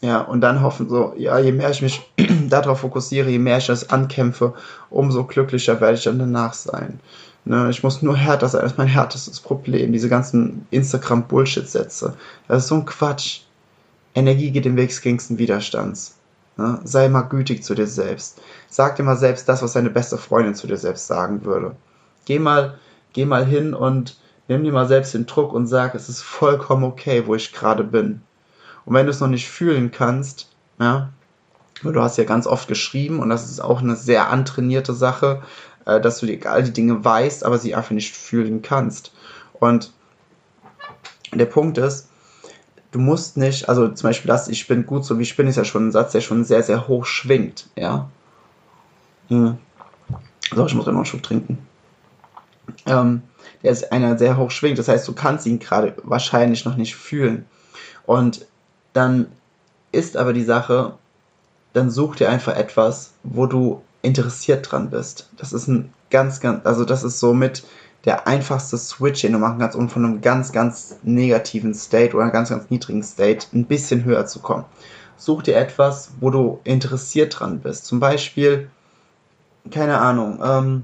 Ja, 0.00 0.20
und 0.20 0.40
dann 0.40 0.62
hoffen 0.62 0.88
so, 0.88 1.14
ja, 1.16 1.38
je 1.38 1.52
mehr 1.52 1.70
ich 1.70 1.80
mich 1.80 2.02
darauf 2.48 2.80
fokussiere, 2.80 3.30
je 3.30 3.38
mehr 3.38 3.58
ich 3.58 3.66
das 3.66 3.90
ankämpfe, 3.90 4.54
umso 4.90 5.24
glücklicher 5.24 5.80
werde 5.80 5.94
ich 5.94 6.04
dann 6.04 6.18
danach 6.18 6.54
sein. 6.54 6.98
Ne, 7.44 7.70
ich 7.70 7.82
muss 7.82 8.02
nur 8.02 8.16
härter 8.16 8.48
sein, 8.48 8.62
das 8.62 8.72
ist 8.72 8.78
mein 8.78 8.88
härtestes 8.88 9.40
Problem. 9.40 9.92
Diese 9.92 10.08
ganzen 10.08 10.66
Instagram-Bullshit-Sätze. 10.70 12.14
Das 12.48 12.64
ist 12.64 12.68
so 12.68 12.76
ein 12.76 12.84
Quatsch. 12.84 13.40
Energie 14.14 14.50
geht 14.50 14.64
den 14.64 14.76
Weg 14.76 14.88
des 14.88 15.00
geringsten 15.00 15.38
Widerstands. 15.38 16.16
Ne? 16.62 16.78
Sei 16.84 17.08
mal 17.08 17.22
gütig 17.22 17.64
zu 17.64 17.74
dir 17.74 17.88
selbst. 17.88 18.40
Sag 18.68 18.94
dir 18.94 19.02
mal 19.02 19.16
selbst 19.16 19.48
das, 19.48 19.62
was 19.62 19.72
deine 19.72 19.90
beste 19.90 20.16
Freundin 20.16 20.54
zu 20.54 20.68
dir 20.68 20.76
selbst 20.76 21.08
sagen 21.08 21.44
würde. 21.44 21.74
Geh 22.24 22.38
mal, 22.38 22.78
geh 23.12 23.24
mal 23.24 23.44
hin 23.44 23.74
und 23.74 24.16
nimm 24.46 24.62
dir 24.62 24.72
mal 24.72 24.86
selbst 24.86 25.12
den 25.12 25.26
Druck 25.26 25.52
und 25.52 25.66
sag, 25.66 25.96
es 25.96 26.08
ist 26.08 26.22
vollkommen 26.22 26.84
okay, 26.84 27.26
wo 27.26 27.34
ich 27.34 27.52
gerade 27.52 27.82
bin. 27.82 28.22
Und 28.84 28.94
wenn 28.94 29.06
du 29.06 29.10
es 29.10 29.18
noch 29.18 29.26
nicht 29.26 29.48
fühlen 29.48 29.90
kannst, 29.90 30.50
ja, 30.78 31.08
du 31.82 32.00
hast 32.00 32.16
ja 32.16 32.24
ganz 32.24 32.46
oft 32.46 32.68
geschrieben 32.68 33.18
und 33.18 33.28
das 33.28 33.50
ist 33.50 33.58
auch 33.58 33.80
eine 33.80 33.96
sehr 33.96 34.30
antrainierte 34.30 34.94
Sache, 34.94 35.42
äh, 35.84 36.00
dass 36.00 36.20
du 36.20 36.26
dir 36.26 36.48
all 36.48 36.62
die 36.62 36.72
Dinge 36.72 37.04
weißt, 37.04 37.44
aber 37.44 37.58
sie 37.58 37.74
einfach 37.74 37.90
nicht 37.90 38.14
fühlen 38.14 38.62
kannst. 38.62 39.12
Und 39.54 39.92
der 41.32 41.46
Punkt 41.46 41.76
ist, 41.78 42.08
du 42.92 42.98
musst 43.00 43.36
nicht, 43.36 43.68
also 43.68 43.88
zum 43.88 44.08
Beispiel 44.08 44.28
das, 44.28 44.48
ich 44.48 44.68
bin 44.68 44.86
gut 44.86 45.04
so 45.04 45.18
wie 45.18 45.22
ich 45.22 45.36
bin, 45.36 45.48
ist 45.48 45.56
ja 45.56 45.64
schon 45.64 45.88
ein 45.88 45.92
Satz, 45.92 46.12
der 46.12 46.20
schon 46.20 46.44
sehr, 46.44 46.62
sehr 46.62 46.86
hoch 46.86 47.04
schwingt, 47.06 47.68
ja. 47.74 48.08
Hm. 49.28 49.58
So, 50.54 50.66
ich 50.66 50.74
muss 50.74 50.86
noch 50.86 50.94
einen 50.94 51.04
Schluck 51.04 51.22
trinken. 51.22 51.58
Ähm, 52.86 53.22
der 53.62 53.72
ist 53.72 53.90
einer 53.90 54.18
sehr 54.18 54.36
hoch 54.36 54.50
schwingt, 54.50 54.78
das 54.78 54.88
heißt, 54.88 55.08
du 55.08 55.14
kannst 55.14 55.46
ihn 55.46 55.58
gerade 55.58 55.94
wahrscheinlich 56.02 56.64
noch 56.64 56.76
nicht 56.76 56.94
fühlen. 56.94 57.46
Und 58.06 58.46
dann 58.92 59.26
ist 59.90 60.16
aber 60.16 60.32
die 60.32 60.44
Sache, 60.44 60.94
dann 61.72 61.90
such 61.90 62.16
dir 62.16 62.28
einfach 62.28 62.54
etwas, 62.54 63.12
wo 63.22 63.46
du 63.46 63.82
interessiert 64.02 64.70
dran 64.70 64.90
bist. 64.90 65.30
Das 65.36 65.52
ist 65.52 65.68
ein 65.68 65.92
ganz, 66.10 66.40
ganz, 66.40 66.66
also 66.66 66.84
das 66.84 67.04
ist 67.04 67.18
so 67.18 67.32
mit 67.32 67.64
der 68.04 68.26
einfachste 68.26 68.76
Switch, 68.78 69.22
den 69.22 69.32
du 69.32 69.38
machen 69.38 69.58
kannst, 69.58 69.76
um 69.76 69.88
von 69.88 70.04
einem 70.04 70.20
ganz, 70.20 70.52
ganz 70.52 70.98
negativen 71.02 71.74
State 71.74 72.14
oder 72.14 72.24
einem 72.24 72.32
ganz, 72.32 72.48
ganz 72.48 72.70
niedrigen 72.70 73.02
State 73.02 73.46
ein 73.52 73.66
bisschen 73.66 74.04
höher 74.04 74.26
zu 74.26 74.40
kommen. 74.40 74.64
Such 75.16 75.42
dir 75.42 75.56
etwas, 75.56 76.10
wo 76.20 76.30
du 76.30 76.60
interessiert 76.64 77.38
dran 77.38 77.60
bist. 77.60 77.86
Zum 77.86 78.00
Beispiel, 78.00 78.68
keine 79.70 79.98
Ahnung, 79.98 80.40
ähm, 80.42 80.82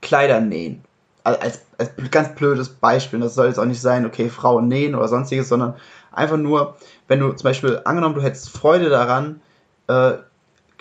Kleider 0.00 0.40
nähen. 0.40 0.82
Als, 1.22 1.60
als 1.78 1.92
ganz 2.10 2.34
blödes 2.34 2.68
Beispiel. 2.68 3.20
Das 3.20 3.36
soll 3.36 3.46
jetzt 3.46 3.58
auch 3.58 3.64
nicht 3.64 3.80
sein, 3.80 4.04
okay, 4.04 4.28
Frauen 4.28 4.66
nähen 4.66 4.96
oder 4.96 5.06
sonstiges, 5.06 5.48
sondern 5.48 5.74
einfach 6.10 6.36
nur, 6.36 6.76
wenn 7.06 7.20
du 7.20 7.32
zum 7.32 7.44
Beispiel 7.44 7.80
angenommen, 7.84 8.16
du 8.16 8.22
hättest 8.22 8.50
Freude 8.50 8.88
daran, 8.88 9.40
äh, 9.86 10.14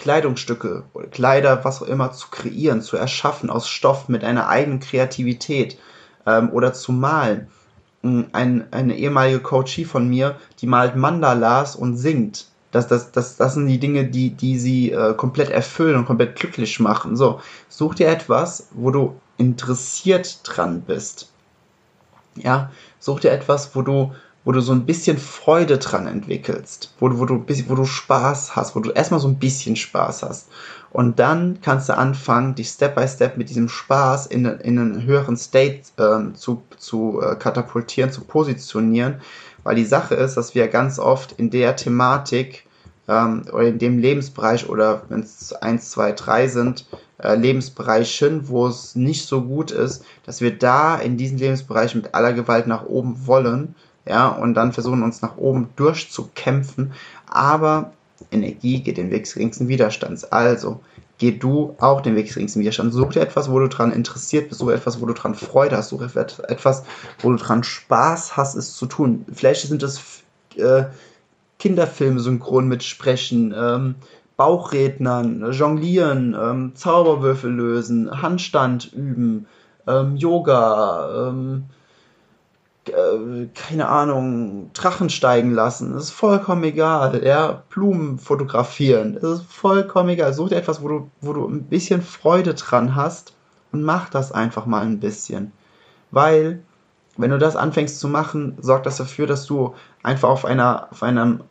Kleidungsstücke 0.01 0.83
oder 0.93 1.07
Kleider, 1.07 1.63
was 1.63 1.81
auch 1.81 1.87
immer, 1.87 2.11
zu 2.11 2.27
kreieren, 2.31 2.81
zu 2.81 2.97
erschaffen 2.97 3.51
aus 3.51 3.67
Stoff 3.67 4.09
mit 4.09 4.23
einer 4.23 4.47
eigenen 4.49 4.79
Kreativität 4.79 5.77
ähm, 6.25 6.49
oder 6.51 6.73
zu 6.73 6.91
malen. 6.91 7.47
Hm, 8.01 8.25
ein, 8.33 8.67
eine 8.71 8.97
ehemalige 8.97 9.39
Coachie 9.39 9.85
von 9.85 10.09
mir, 10.09 10.37
die 10.59 10.65
malt 10.65 10.95
Mandalas 10.95 11.75
und 11.75 11.97
singt. 11.97 12.47
Das, 12.71 12.87
das, 12.87 13.11
das, 13.11 13.37
das 13.37 13.53
sind 13.53 13.67
die 13.67 13.79
Dinge, 13.79 14.05
die, 14.05 14.31
die 14.31 14.57
sie 14.57 14.91
äh, 14.91 15.13
komplett 15.13 15.49
erfüllen 15.49 15.97
und 15.97 16.05
komplett 16.05 16.35
glücklich 16.35 16.79
machen. 16.79 17.15
So, 17.15 17.39
such 17.69 17.95
dir 17.95 18.07
etwas, 18.07 18.69
wo 18.71 18.89
du 18.89 19.19
interessiert 19.37 20.39
dran 20.43 20.81
bist. 20.81 21.29
Ja, 22.35 22.71
such 22.97 23.19
dir 23.19 23.31
etwas, 23.31 23.75
wo 23.75 23.83
du, 23.83 24.15
wo 24.43 24.51
du 24.51 24.61
so 24.61 24.71
ein 24.71 24.85
bisschen 24.85 25.17
Freude 25.17 25.77
dran 25.77 26.07
entwickelst, 26.07 26.93
wo 26.99 27.09
du, 27.09 27.19
wo 27.19 27.25
du, 27.25 27.45
wo 27.67 27.75
du 27.75 27.85
Spaß 27.85 28.55
hast, 28.55 28.75
wo 28.75 28.79
du 28.79 28.89
erstmal 28.89 29.19
so 29.19 29.27
ein 29.27 29.37
bisschen 29.37 29.75
Spaß 29.75 30.23
hast. 30.23 30.49
Und 30.89 31.19
dann 31.19 31.59
kannst 31.61 31.89
du 31.89 31.97
anfangen, 31.97 32.55
dich 32.55 32.69
Step 32.69 32.95
by 32.95 33.07
Step 33.07 33.37
mit 33.37 33.49
diesem 33.49 33.69
Spaß 33.69 34.25
in, 34.25 34.45
in 34.45 34.79
einen 34.79 35.03
höheren 35.03 35.37
State 35.37 35.81
äh, 35.97 36.33
zu, 36.33 36.63
zu 36.77 37.21
äh, 37.21 37.35
katapultieren, 37.35 38.11
zu 38.11 38.21
positionieren. 38.21 39.21
Weil 39.63 39.75
die 39.75 39.85
Sache 39.85 40.15
ist, 40.15 40.35
dass 40.35 40.55
wir 40.55 40.67
ganz 40.67 40.99
oft 40.99 41.33
in 41.33 41.49
der 41.49 41.75
Thematik 41.75 42.65
ähm, 43.07 43.43
oder 43.53 43.67
in 43.67 43.79
dem 43.79 43.99
Lebensbereich 43.99 44.67
oder 44.67 45.03
wenn 45.09 45.21
es 45.21 45.53
1, 45.53 45.91
2, 45.91 46.11
3 46.13 46.47
sind, 46.47 46.85
äh, 47.19 47.35
Lebensbereichen, 47.35 48.49
wo 48.49 48.67
es 48.67 48.95
nicht 48.95 49.25
so 49.25 49.43
gut 49.43 49.71
ist, 49.71 50.03
dass 50.25 50.41
wir 50.41 50.57
da 50.57 50.95
in 50.95 51.15
diesen 51.15 51.37
Lebensbereich 51.37 51.95
mit 51.95 52.15
aller 52.15 52.33
Gewalt 52.33 52.67
nach 52.67 52.85
oben 52.85 53.27
wollen, 53.27 53.75
ja, 54.07 54.29
und 54.29 54.55
dann 54.55 54.73
versuchen 54.73 55.03
uns 55.03 55.21
nach 55.21 55.37
oben 55.37 55.69
durchzukämpfen, 55.75 56.93
aber 57.27 57.93
Energie 58.31 58.81
geht 58.81 58.97
den 58.97 59.11
Weg 59.11 59.23
des 59.23 59.33
geringsten 59.33 59.67
Widerstands. 59.67 60.23
Also, 60.25 60.79
geh 61.17 61.31
du 61.31 61.75
auch 61.79 62.01
den 62.01 62.15
Weg 62.15 62.25
des 62.25 62.35
geringsten 62.35 62.59
Widerstands. 62.59 62.95
Such 62.95 63.13
dir 63.13 63.21
etwas, 63.21 63.51
wo 63.51 63.59
du 63.59 63.67
dran 63.67 63.91
interessiert 63.91 64.49
bist, 64.49 64.59
such 64.59 64.71
etwas, 64.71 65.01
wo 65.01 65.05
du 65.05 65.13
dran 65.13 65.35
Freude 65.35 65.77
hast, 65.77 65.89
such 65.89 66.01
etwas, 66.01 66.83
wo 67.19 67.29
du 67.29 67.37
dran 67.37 67.63
Spaß 67.63 68.37
hast, 68.37 68.55
es 68.55 68.75
zu 68.75 68.85
tun. 68.85 69.25
Vielleicht 69.31 69.67
sind 69.67 69.83
es 69.83 70.23
äh, 70.57 70.85
Kinderfilme 71.59 72.19
synchron 72.19 72.67
mitsprechen, 72.67 73.53
ähm, 73.55 73.95
Bauchrednern, 74.35 75.51
Jonglieren, 75.51 76.35
ähm, 76.39 76.71
Zauberwürfel 76.73 77.51
lösen, 77.51 78.21
Handstand 78.23 78.91
üben, 78.91 79.45
ähm, 79.87 80.15
Yoga, 80.15 81.29
ähm, 81.29 81.65
äh, 82.87 83.47
keine 83.53 83.87
Ahnung, 83.87 84.71
Drachen 84.73 85.09
steigen 85.09 85.51
lassen. 85.51 85.93
Das 85.93 86.05
ist 86.05 86.11
vollkommen 86.11 86.63
egal. 86.63 87.23
Ja, 87.23 87.63
Blumen 87.69 88.17
fotografieren. 88.17 89.17
Das 89.21 89.39
ist 89.39 89.51
vollkommen 89.51 90.09
egal. 90.09 90.33
Such 90.33 90.49
dir 90.49 90.57
etwas, 90.57 90.81
wo 90.81 90.87
du, 90.87 91.11
wo 91.21 91.33
du 91.33 91.47
ein 91.47 91.63
bisschen 91.63 92.01
Freude 92.01 92.53
dran 92.53 92.95
hast 92.95 93.33
und 93.71 93.83
mach 93.83 94.09
das 94.09 94.31
einfach 94.31 94.65
mal 94.65 94.81
ein 94.81 94.99
bisschen. 94.99 95.51
Weil, 96.09 96.61
wenn 97.17 97.31
du 97.31 97.37
das 97.37 97.55
anfängst 97.55 97.99
zu 97.99 98.07
machen, 98.07 98.57
sorgt 98.59 98.85
das 98.85 98.97
dafür, 98.97 99.27
dass 99.27 99.45
du 99.45 99.75
einfach 100.03 100.29
auf 100.29 100.45
einer, 100.45 100.87
auf 100.91 101.03
einem 101.03 101.41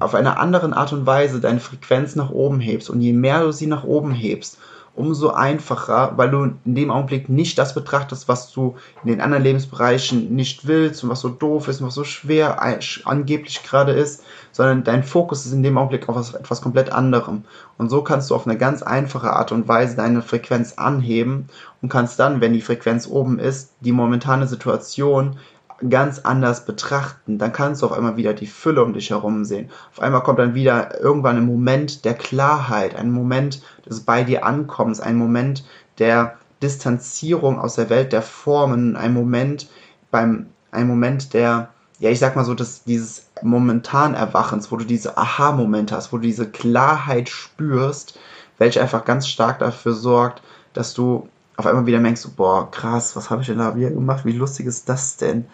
auf 0.00 0.14
einer 0.14 0.38
anderen 0.38 0.74
Art 0.74 0.92
und 0.92 1.06
Weise 1.06 1.40
deine 1.40 1.58
Frequenz 1.58 2.14
nach 2.14 2.30
oben 2.30 2.60
hebst. 2.60 2.88
Und 2.88 3.00
je 3.00 3.12
mehr 3.12 3.42
du 3.42 3.52
sie 3.52 3.66
nach 3.66 3.82
oben 3.82 4.12
hebst, 4.12 4.58
umso 4.98 5.30
einfacher, 5.30 6.12
weil 6.16 6.30
du 6.30 6.42
in 6.64 6.74
dem 6.74 6.90
Augenblick 6.90 7.28
nicht 7.28 7.56
das 7.58 7.74
betrachtest, 7.74 8.28
was 8.28 8.52
du 8.52 8.76
in 9.04 9.10
den 9.10 9.20
anderen 9.20 9.44
Lebensbereichen 9.44 10.34
nicht 10.34 10.66
willst 10.66 11.04
und 11.04 11.10
was 11.10 11.20
so 11.20 11.28
doof 11.28 11.68
ist 11.68 11.80
und 11.80 11.86
was 11.86 11.94
so 11.94 12.04
schwer 12.04 12.60
angeblich 13.04 13.62
gerade 13.62 13.92
ist, 13.92 14.24
sondern 14.52 14.84
dein 14.84 15.04
Fokus 15.04 15.46
ist 15.46 15.52
in 15.52 15.62
dem 15.62 15.78
Augenblick 15.78 16.08
auf 16.08 16.34
etwas 16.34 16.60
komplett 16.60 16.92
anderem. 16.92 17.44
Und 17.78 17.90
so 17.90 18.02
kannst 18.02 18.30
du 18.30 18.34
auf 18.34 18.46
eine 18.46 18.58
ganz 18.58 18.82
einfache 18.82 19.32
Art 19.32 19.52
und 19.52 19.68
Weise 19.68 19.96
deine 19.96 20.20
Frequenz 20.20 20.74
anheben 20.74 21.48
und 21.80 21.88
kannst 21.88 22.18
dann, 22.18 22.40
wenn 22.40 22.52
die 22.52 22.60
Frequenz 22.60 23.06
oben 23.06 23.38
ist, 23.38 23.74
die 23.80 23.92
momentane 23.92 24.46
Situation 24.46 25.38
ganz 25.88 26.20
anders 26.20 26.64
betrachten, 26.64 27.38
dann 27.38 27.52
kannst 27.52 27.82
du 27.82 27.86
auf 27.86 27.92
einmal 27.92 28.16
wieder 28.16 28.34
die 28.34 28.46
Fülle 28.46 28.82
um 28.82 28.94
dich 28.94 29.10
herum 29.10 29.44
sehen. 29.44 29.70
Auf 29.92 30.00
einmal 30.00 30.22
kommt 30.22 30.38
dann 30.38 30.54
wieder 30.54 31.00
irgendwann 31.00 31.36
ein 31.36 31.46
Moment 31.46 32.04
der 32.04 32.14
Klarheit, 32.14 32.96
ein 32.96 33.10
Moment 33.10 33.62
des 33.88 34.00
bei 34.00 34.24
dir 34.24 34.44
Ankommens, 34.44 35.00
ein 35.00 35.16
Moment 35.16 35.64
der 35.98 36.36
Distanzierung 36.62 37.60
aus 37.60 37.76
der 37.76 37.90
Welt 37.90 38.12
der 38.12 38.22
Formen, 38.22 38.96
ein 38.96 39.14
Moment 39.14 39.68
beim, 40.10 40.46
ein 40.72 40.88
Moment 40.88 41.32
der, 41.32 41.68
ja, 42.00 42.10
ich 42.10 42.18
sag 42.18 42.34
mal 42.34 42.44
so, 42.44 42.54
dass 42.54 42.82
dieses 42.82 43.26
momentan 43.42 44.14
Erwachens, 44.14 44.72
wo 44.72 44.76
du 44.76 44.84
diese 44.84 45.16
Aha-Momente 45.16 45.94
hast, 45.94 46.12
wo 46.12 46.16
du 46.16 46.24
diese 46.24 46.50
Klarheit 46.50 47.28
spürst, 47.28 48.18
welche 48.58 48.80
einfach 48.80 49.04
ganz 49.04 49.28
stark 49.28 49.60
dafür 49.60 49.92
sorgt, 49.92 50.42
dass 50.72 50.94
du 50.94 51.28
auf 51.58 51.66
einmal 51.66 51.86
wieder 51.86 51.98
merkst, 51.98 52.36
boah, 52.36 52.70
krass, 52.70 53.16
was 53.16 53.30
habe 53.30 53.42
ich 53.42 53.48
denn 53.48 53.58
da 53.58 53.74
wieder 53.74 53.90
gemacht? 53.90 54.24
Wie 54.24 54.32
lustig 54.32 54.66
ist 54.66 54.88
das 54.88 55.16
denn? 55.16 55.46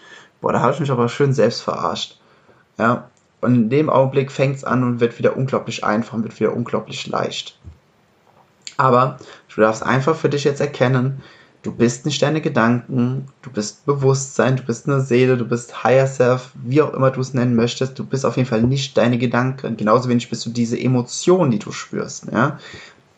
Boah, 0.43 0.53
da 0.53 0.61
habe 0.61 0.75
ich 0.75 0.81
mich 0.81 0.91
aber 0.91 1.09
schön 1.09 1.33
selbst 1.33 1.63
verarscht. 1.63 2.21
Ja, 2.79 3.09
und 3.41 3.55
in 3.55 3.71
dem 3.71 3.89
Augenblick 3.89 4.31
fängt 4.31 4.57
es 4.57 4.65
an 4.65 4.85
und 4.85 5.01
wird 5.01 5.19
wieder 5.19 5.35
unglaublich 5.35 5.83
einfach 5.83 6.13
und 6.13 6.23
wird 6.23 6.39
wieder 6.39 6.55
unglaublich 6.55 7.07
leicht. 7.07 7.59
Aber 8.77 9.19
du 9.55 9.63
darfst 9.63 9.83
einfach 9.83 10.15
für 10.15 10.29
dich 10.29 10.45
jetzt 10.45 10.61
erkennen, 10.61 11.23
du 11.63 11.73
bist 11.73 12.05
nicht 12.05 12.21
deine 12.21 12.43
Gedanken, 12.43 13.27
du 13.41 13.51
bist 13.51 13.87
Bewusstsein, 13.87 14.57
du 14.57 14.63
bist 14.63 14.87
eine 14.87 15.01
Seele, 15.01 15.39
du 15.39 15.47
bist 15.47 15.85
Higher 15.85 16.07
Self, 16.07 16.51
wie 16.55 16.83
auch 16.83 16.93
immer 16.93 17.13
du 17.13 17.23
es 17.23 17.33
nennen 17.33 17.57
möchtest, 17.57 17.99
du 17.99 18.05
bist 18.05 18.27
auf 18.27 18.37
jeden 18.37 18.49
Fall 18.49 18.61
nicht 18.61 18.99
deine 18.99 19.17
Gedanken. 19.17 19.79
Genauso 19.79 20.11
wenig 20.11 20.29
bist 20.29 20.45
du 20.45 20.51
diese 20.51 20.79
Emotionen, 20.79 21.51
die 21.51 21.61
du 21.61 21.73
spürst. 21.73 22.27
Ja? 22.31 22.59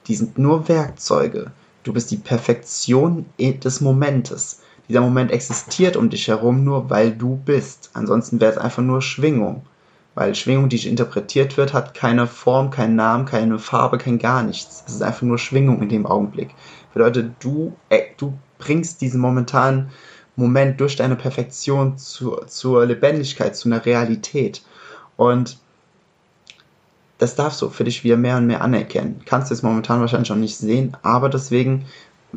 Die 0.06 0.14
sind 0.14 0.38
nur 0.38 0.68
Werkzeuge. 0.68 1.50
Du 1.86 1.92
bist 1.92 2.10
die 2.10 2.16
Perfektion 2.16 3.26
des 3.38 3.80
Momentes. 3.80 4.60
Dieser 4.88 5.02
Moment 5.02 5.30
existiert 5.30 5.96
um 5.96 6.10
dich 6.10 6.26
herum 6.26 6.64
nur, 6.64 6.90
weil 6.90 7.12
du 7.12 7.36
bist. 7.36 7.90
Ansonsten 7.92 8.40
wäre 8.40 8.50
es 8.50 8.58
einfach 8.58 8.82
nur 8.82 9.00
Schwingung. 9.00 9.64
Weil 10.16 10.34
Schwingung, 10.34 10.68
die 10.68 10.84
interpretiert 10.84 11.56
wird, 11.56 11.72
hat 11.72 11.94
keine 11.94 12.26
Form, 12.26 12.70
keinen 12.70 12.96
Namen, 12.96 13.24
keine 13.24 13.60
Farbe, 13.60 13.98
kein 13.98 14.18
gar 14.18 14.42
nichts. 14.42 14.82
Es 14.88 14.94
ist 14.94 15.02
einfach 15.02 15.22
nur 15.22 15.38
Schwingung 15.38 15.80
in 15.80 15.88
dem 15.88 16.06
Augenblick. 16.06 16.56
Bedeutet, 16.92 17.34
du, 17.38 17.76
äh, 17.88 18.02
du 18.16 18.36
bringst 18.58 19.00
diesen 19.00 19.20
momentanen 19.20 19.90
Moment 20.34 20.80
durch 20.80 20.96
deine 20.96 21.14
Perfektion 21.14 21.98
zu, 21.98 22.40
zur 22.48 22.84
Lebendigkeit, 22.84 23.54
zu 23.54 23.68
einer 23.68 23.86
Realität. 23.86 24.62
Und 25.16 25.60
das 27.18 27.34
darfst 27.34 27.62
du 27.62 27.70
für 27.70 27.84
dich 27.84 28.04
wieder 28.04 28.16
mehr 28.16 28.36
und 28.36 28.46
mehr 28.46 28.60
anerkennen. 28.60 29.22
Kannst 29.24 29.50
du 29.50 29.54
es 29.54 29.62
momentan 29.62 30.00
wahrscheinlich 30.00 30.30
noch 30.30 30.36
nicht 30.36 30.56
sehen, 30.56 30.96
aber 31.02 31.28
deswegen 31.28 31.86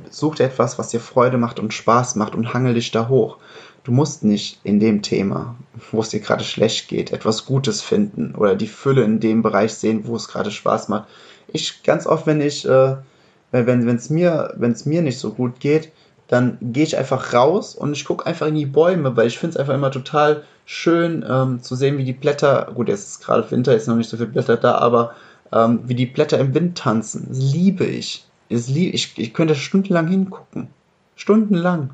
such 0.10 0.36
dir 0.36 0.46
etwas, 0.46 0.80
was 0.80 0.90
dir 0.90 1.00
Freude 1.00 1.38
macht 1.38 1.60
und 1.60 1.74
Spaß 1.74 2.16
macht 2.16 2.36
und 2.36 2.54
hangel 2.54 2.74
dich 2.74 2.92
da 2.92 3.10
hoch. 3.10 3.38
Du 3.84 3.92
musst 3.92 4.24
nicht 4.24 4.60
in 4.64 4.80
dem 4.80 5.02
Thema, 5.02 5.56
wo 5.92 6.02
es 6.02 6.10
dir 6.10 6.20
gerade 6.20 6.44
schlecht 6.44 6.88
geht, 6.88 7.12
etwas 7.12 7.46
Gutes 7.46 7.82
finden 7.82 8.36
oder 8.36 8.56
die 8.56 8.68
Fülle 8.68 9.04
in 9.04 9.20
dem 9.20 9.42
Bereich 9.42 9.74
sehen, 9.74 10.02
wo 10.06 10.16
es 10.16 10.28
gerade 10.28 10.52
Spaß 10.52 10.90
macht. 10.90 11.08
Ich 11.48 11.84
ganz 11.84 12.06
oft, 12.06 12.28
wenn 12.28 12.42
ich, 12.42 12.68
äh, 12.68 12.98
wenn 13.52 13.88
es 13.88 14.10
mir, 14.10 14.54
wenn 14.58 14.72
es 14.72 14.86
mir 14.86 15.02
nicht 15.02 15.18
so 15.18 15.32
gut 15.34 15.60
geht, 15.60 15.92
dann 16.30 16.60
gehe 16.62 16.84
ich 16.84 16.96
einfach 16.96 17.34
raus 17.34 17.76
und 17.76 17.92
ich 17.94 18.06
gucke 18.06 18.26
einfach 18.28 18.46
in 18.46 18.54
die 18.54 18.68
Bäume, 18.68 19.18
weil 19.18 19.28
ich 19.28 19.40
finde 19.40 19.56
es 19.56 19.58
einfach 19.58 19.74
immer 19.74 19.90
total 19.90 20.44
schön 20.64 21.26
ähm, 21.28 21.64
zu 21.64 21.76
sehen, 21.76 21.98
wie 21.98 22.04
die 22.04 22.14
Blätter, 22.14 22.72
gut, 22.76 22.88
jetzt 22.88 23.08
ist 23.08 23.26
gerade 23.26 23.50
Winter, 23.50 23.74
jetzt 23.74 23.88
noch 23.88 23.96
nicht 23.96 24.10
so 24.10 24.16
viele 24.16 24.30
Blätter 24.30 24.56
da, 24.56 24.76
aber 24.76 25.16
ähm, 25.52 25.80
wie 25.86 25.96
die 25.96 26.06
Blätter 26.06 26.38
im 26.38 26.54
Wind 26.54 26.78
tanzen. 26.78 27.26
Das 27.30 27.40
liebe 27.40 27.84
ich. 27.84 28.28
Das 28.50 28.70
lieb, 28.70 28.94
ich, 28.94 29.18
ich 29.18 29.34
könnte 29.34 29.56
stundenlang 29.56 30.08
hingucken. 30.08 30.68
Stundenlang. 31.16 31.90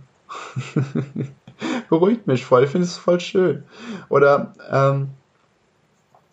Beruhigt 1.90 2.28
mich 2.28 2.44
voll, 2.44 2.66
ich 2.66 2.70
finde 2.70 2.88
es 2.88 2.98
voll 2.98 3.22
schön. 3.22 3.64
Oder, 4.10 4.54
ähm, 4.70 5.12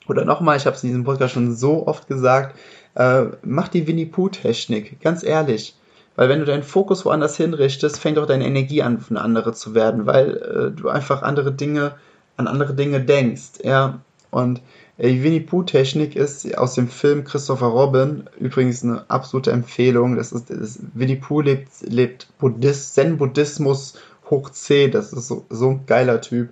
oder 0.09 0.25
nochmal, 0.25 0.57
ich 0.57 0.67
habe 0.67 0.75
es 0.75 0.83
in 0.83 0.89
diesem 0.89 1.05
Podcast 1.05 1.35
schon 1.35 1.55
so 1.55 1.87
oft 1.87 2.09
gesagt, 2.09 2.59
äh, 2.97 3.27
mach 3.45 3.69
die 3.69 3.87
Winnie-Pooh-Technik, 3.87 5.01
ganz 5.01 5.23
ehrlich 5.23 5.77
weil 6.17 6.29
wenn 6.29 6.41
du 6.41 6.45
deinen 6.45 6.63
Fokus 6.63 7.05
woanders 7.05 7.37
hinrichtest, 7.37 7.99
fängt 7.99 8.19
auch 8.19 8.27
deine 8.27 8.47
Energie 8.47 8.83
an, 8.83 9.01
von 9.01 9.17
andere 9.17 9.53
zu 9.53 9.75
werden, 9.75 10.07
weil 10.07 10.37
äh, 10.37 10.71
du 10.79 10.89
einfach 10.89 11.23
andere 11.23 11.53
Dinge, 11.53 11.95
an 12.37 12.47
andere 12.47 12.75
Dinge 12.75 13.01
denkst. 13.01 13.61
Ja? 13.65 14.01
Und 14.31 14.61
äh, 14.99 15.09
die 15.09 15.23
Winnie 15.23 15.41
Pooh-Technik 15.41 16.17
ist 16.17 16.57
aus 16.57 16.75
dem 16.75 16.89
Film 16.89 17.25
Christopher 17.25 17.67
Robin 17.67 18.25
übrigens 18.39 18.83
eine 18.83 19.09
absolute 19.09 19.53
Empfehlung. 19.53 20.17
Das 20.17 20.33
ist, 20.33 20.51
das 20.51 20.79
Winnie 20.95 21.17
Pooh 21.17 21.41
lebt, 21.41 21.69
lebt 21.83 22.29
Buddhist, 22.39 22.95
Zen-Buddhismus 22.95 23.95
hoch 24.29 24.51
10. 24.51 24.91
Das 24.91 25.13
ist 25.13 25.29
so, 25.29 25.47
so 25.49 25.71
ein 25.71 25.87
geiler 25.87 26.21
Typ. 26.21 26.51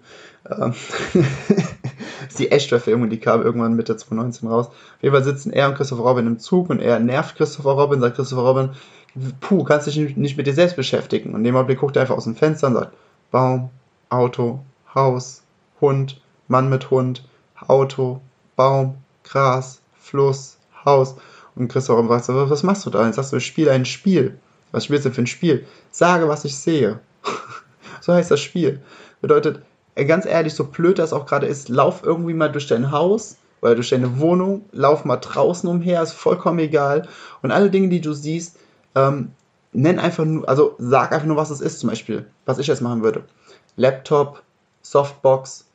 Ähm 0.49 0.75
ist 2.29 2.39
die 2.39 2.51
Echtverfilmung, 2.51 3.11
die 3.11 3.19
kam 3.19 3.43
irgendwann 3.43 3.75
Mitte 3.75 3.97
2019 3.97 4.49
raus. 4.49 4.69
Auf 4.69 5.03
jeden 5.03 5.15
Fall 5.15 5.25
sitzen 5.25 5.53
er 5.53 5.69
und 5.69 5.75
Christopher 5.75 6.03
Robin 6.03 6.27
im 6.27 6.39
Zug 6.39 6.71
und 6.71 6.81
er 6.81 6.99
nervt 7.01 7.37
Christopher 7.37 7.73
Robin, 7.73 8.01
sagt 8.01 8.17
Christopher 8.17 8.43
Robin, 8.43 8.71
puh, 9.41 9.65
kannst 9.65 9.87
dich 9.87 10.17
nicht 10.17 10.37
mit 10.37 10.47
dir 10.47 10.55
selbst 10.55 10.77
beschäftigen. 10.77 11.31
Und 11.31 11.41
in 11.41 11.45
dem 11.45 11.57
Augenblick 11.57 11.81
guckt 11.81 11.97
er 11.97 12.03
einfach 12.03 12.17
aus 12.17 12.25
dem 12.25 12.37
Fenster 12.37 12.69
und 12.69 12.75
sagt, 12.75 12.95
Baum, 13.31 13.71
Auto, 14.09 14.61
Haus, 14.95 15.43
Hund, 15.81 16.21
Mann 16.49 16.69
mit 16.69 16.91
Hund, 16.91 17.27
Auto, 17.67 18.21
Baum, 18.57 18.97
Gras, 19.25 19.81
Fluss, 19.99 20.59
Haus. 20.85 21.17
Und 21.55 21.69
Christoph 21.69 22.07
fragt 22.07 22.25
so, 22.25 22.51
was 22.51 22.63
machst 22.63 22.87
du 22.87 22.91
da? 22.91 23.03
Und 23.03 23.15
sagst 23.15 23.33
du, 23.33 23.37
ich 23.37 23.47
spiele 23.47 23.73
ein 23.73 23.85
Spiel. 23.85 24.39
Was 24.73 24.85
spielst 24.85 25.07
du 25.07 25.11
für 25.11 25.23
ein 25.23 25.27
Spiel? 25.27 25.67
Sage, 25.91 26.29
was 26.29 26.45
ich 26.45 26.57
sehe. 26.57 27.01
so 28.01 28.13
heißt 28.13 28.31
das 28.31 28.41
Spiel. 28.41 28.81
Bedeutet, 29.21 29.63
ganz 29.95 30.27
ehrlich, 30.27 30.55
so 30.55 30.65
blöd 30.65 30.99
das 30.99 31.13
auch 31.13 31.27
gerade 31.27 31.47
ist, 31.47 31.69
lauf 31.69 32.03
irgendwie 32.03 32.35
mal 32.35 32.51
durch 32.51 32.67
dein 32.67 32.91
Haus 32.91 33.37
oder 33.61 33.75
durch 33.75 33.91
deine 33.91 34.19
Wohnung, 34.19 34.65
lauf 34.73 35.05
mal 35.05 35.17
draußen 35.17 35.69
umher, 35.69 36.03
ist 36.03 36.13
vollkommen 36.13 36.61
egal. 36.61 37.09
Und 37.43 37.51
alle 37.51 37.71
Dinge, 37.71 37.89
die 37.89 38.01
du 38.01 38.13
siehst, 38.13 38.57
ähm, 38.95 39.33
nenn 39.73 39.99
einfach 39.99 40.25
nur, 40.25 40.49
also 40.49 40.75
sag 40.79 41.13
einfach 41.13 41.27
nur, 41.27 41.37
was 41.37 41.51
es 41.51 41.61
ist, 41.61 41.81
zum 41.81 41.91
Beispiel, 41.91 42.27
was 42.45 42.59
ich 42.59 42.67
jetzt 42.67 42.83
machen 42.83 43.03
würde. 43.03 43.25
Laptop, 43.77 44.43
Softbox, 44.83 45.69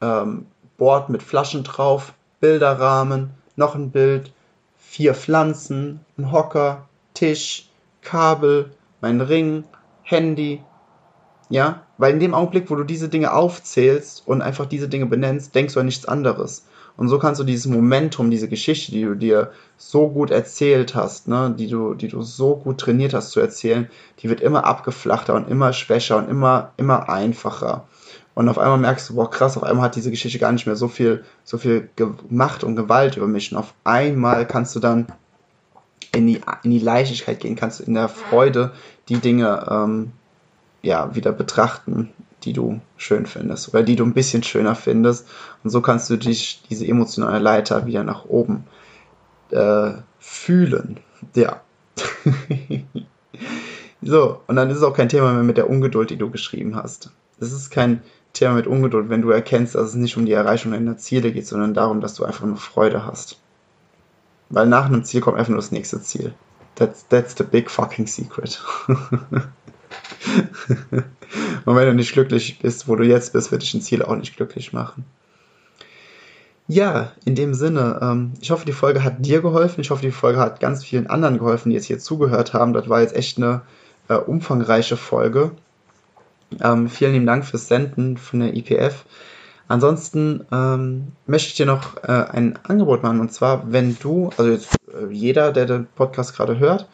ähm, 0.00 0.46
Board 0.76 1.08
mit 1.08 1.22
Flaschen 1.22 1.62
drauf, 1.62 2.14
Bilderrahmen, 2.40 3.30
noch 3.56 3.74
ein 3.74 3.90
Bild, 3.90 4.32
vier 4.76 5.14
Pflanzen, 5.14 6.00
ein 6.18 6.32
Hocker, 6.32 6.88
Tisch, 7.14 7.70
Kabel, 8.02 8.70
mein 9.00 9.20
Ring, 9.20 9.64
Handy. 10.02 10.62
Ja, 11.48 11.82
weil 11.98 12.14
in 12.14 12.20
dem 12.20 12.34
Augenblick, 12.34 12.70
wo 12.70 12.76
du 12.76 12.84
diese 12.84 13.08
Dinge 13.08 13.32
aufzählst 13.32 14.22
und 14.26 14.40
einfach 14.40 14.66
diese 14.66 14.88
Dinge 14.88 15.06
benennst, 15.06 15.54
denkst 15.54 15.74
du 15.74 15.80
an 15.80 15.86
nichts 15.86 16.06
anderes. 16.06 16.64
Und 16.96 17.08
so 17.08 17.18
kannst 17.18 17.40
du 17.40 17.44
dieses 17.44 17.66
Momentum, 17.66 18.30
diese 18.30 18.48
Geschichte, 18.48 18.92
die 18.92 19.02
du 19.02 19.14
dir 19.14 19.52
so 19.76 20.08
gut 20.08 20.30
erzählt 20.30 20.94
hast, 20.94 21.28
ne, 21.28 21.54
die 21.56 21.68
du, 21.68 21.94
die 21.94 22.08
du 22.08 22.22
so 22.22 22.56
gut 22.56 22.78
trainiert 22.78 23.14
hast 23.14 23.30
zu 23.30 23.40
erzählen, 23.40 23.88
die 24.18 24.28
wird 24.28 24.40
immer 24.40 24.64
abgeflachter 24.64 25.34
und 25.34 25.48
immer 25.48 25.72
schwächer 25.72 26.18
und 26.18 26.28
immer, 26.28 26.72
immer 26.76 27.08
einfacher. 27.08 27.86
Und 28.34 28.48
auf 28.48 28.58
einmal 28.58 28.78
merkst 28.78 29.10
du, 29.10 29.14
boah, 29.14 29.30
krass, 29.30 29.56
auf 29.56 29.62
einmal 29.62 29.84
hat 29.84 29.96
diese 29.96 30.10
Geschichte 30.10 30.38
gar 30.38 30.52
nicht 30.52 30.66
mehr 30.66 30.76
so 30.76 30.88
viel, 30.88 31.24
so 31.44 31.58
viel 31.58 31.88
Macht 32.28 32.64
und 32.64 32.76
Gewalt 32.76 33.16
über 33.16 33.26
mich. 33.26 33.52
Und 33.52 33.58
auf 33.58 33.74
einmal 33.84 34.46
kannst 34.46 34.74
du 34.76 34.80
dann 34.80 35.06
in 36.12 36.26
die, 36.26 36.40
in 36.62 36.70
die 36.70 36.78
Leichtigkeit 36.78 37.40
gehen, 37.40 37.56
kannst 37.56 37.80
du 37.80 37.84
in 37.84 37.94
der 37.94 38.08
Freude 38.08 38.72
die 39.08 39.18
Dinge 39.18 39.66
ähm, 39.70 40.12
ja, 40.82 41.14
wieder 41.14 41.32
betrachten, 41.32 42.10
die 42.44 42.52
du 42.52 42.80
schön 42.96 43.26
findest 43.26 43.68
oder 43.68 43.82
die 43.82 43.96
du 43.96 44.04
ein 44.04 44.14
bisschen 44.14 44.42
schöner 44.42 44.74
findest. 44.74 45.26
Und 45.62 45.70
so 45.70 45.80
kannst 45.80 46.10
du 46.10 46.16
dich 46.16 46.62
diese 46.68 46.86
emotionale 46.86 47.38
Leiter 47.38 47.86
wieder 47.86 48.04
nach 48.04 48.24
oben 48.24 48.64
äh, 49.50 49.92
fühlen. 50.18 51.00
Ja. 51.34 51.60
so, 54.02 54.40
und 54.46 54.56
dann 54.56 54.70
ist 54.70 54.78
es 54.78 54.82
auch 54.82 54.96
kein 54.96 55.08
Thema 55.08 55.32
mehr 55.32 55.42
mit 55.42 55.56
der 55.56 55.68
Ungeduld, 55.68 56.10
die 56.10 56.16
du 56.16 56.30
geschrieben 56.30 56.76
hast. 56.76 57.10
Es 57.38 57.52
ist 57.52 57.70
kein 57.70 58.02
Thema 58.32 58.54
mit 58.54 58.66
Ungeduld, 58.66 59.08
wenn 59.08 59.22
du 59.22 59.30
erkennst, 59.30 59.74
dass 59.74 59.88
es 59.88 59.94
nicht 59.94 60.16
um 60.16 60.26
die 60.26 60.32
Erreichung 60.32 60.72
deiner 60.72 60.96
Ziele 60.96 61.32
geht, 61.32 61.46
sondern 61.46 61.74
darum, 61.74 62.00
dass 62.00 62.14
du 62.14 62.24
einfach 62.24 62.46
nur 62.46 62.56
Freude 62.56 63.04
hast. 63.04 63.38
Weil 64.50 64.66
nach 64.66 64.86
einem 64.86 65.04
Ziel 65.04 65.20
kommt 65.20 65.38
einfach 65.38 65.50
nur 65.50 65.58
das 65.58 65.72
nächste 65.72 66.00
Ziel. 66.02 66.34
That's, 66.76 67.06
that's 67.08 67.34
the 67.36 67.44
big 67.44 67.70
fucking 67.70 68.06
secret. 68.06 68.62
Und 71.64 71.76
wenn 71.76 71.86
du 71.86 71.94
nicht 71.94 72.12
glücklich 72.12 72.58
bist, 72.60 72.88
wo 72.88 72.96
du 72.96 73.04
jetzt 73.04 73.32
bist, 73.32 73.52
wird 73.52 73.62
dich 73.62 73.74
ein 73.74 73.82
Ziel 73.82 74.02
auch 74.02 74.16
nicht 74.16 74.36
glücklich 74.36 74.72
machen. 74.72 75.04
Ja, 76.66 77.12
in 77.24 77.34
dem 77.34 77.52
Sinne, 77.54 77.98
ähm, 78.00 78.32
ich 78.40 78.52
hoffe, 78.52 78.64
die 78.64 78.72
Folge 78.72 79.02
hat 79.02 79.24
dir 79.24 79.40
geholfen. 79.40 79.80
Ich 79.80 79.90
hoffe, 79.90 80.02
die 80.02 80.12
Folge 80.12 80.38
hat 80.38 80.60
ganz 80.60 80.84
vielen 80.84 81.08
anderen 81.08 81.38
geholfen, 81.38 81.70
die 81.70 81.74
jetzt 81.74 81.86
hier 81.86 81.98
zugehört 81.98 82.54
haben. 82.54 82.72
Das 82.72 82.88
war 82.88 83.00
jetzt 83.00 83.16
echt 83.16 83.38
eine 83.38 83.62
äh, 84.08 84.14
umfangreiche 84.14 84.96
Folge. 84.96 85.50
Ähm, 86.62 86.88
vielen 86.88 87.12
lieben 87.12 87.26
Dank 87.26 87.44
fürs 87.44 87.66
Senden 87.68 88.16
von 88.16 88.40
der 88.40 88.54
IPF. 88.54 89.04
Ansonsten 89.66 90.46
ähm, 90.52 91.12
möchte 91.26 91.48
ich 91.48 91.54
dir 91.54 91.66
noch 91.66 92.02
äh, 92.02 92.10
ein 92.10 92.58
Angebot 92.64 93.02
machen. 93.02 93.20
Und 93.20 93.32
zwar, 93.32 93.72
wenn 93.72 93.96
du, 94.00 94.30
also 94.36 94.50
jetzt 94.50 94.74
äh, 94.88 95.12
jeder, 95.12 95.52
der 95.52 95.66
den 95.66 95.86
Podcast 95.86 96.36
gerade 96.36 96.58
hört, 96.58 96.88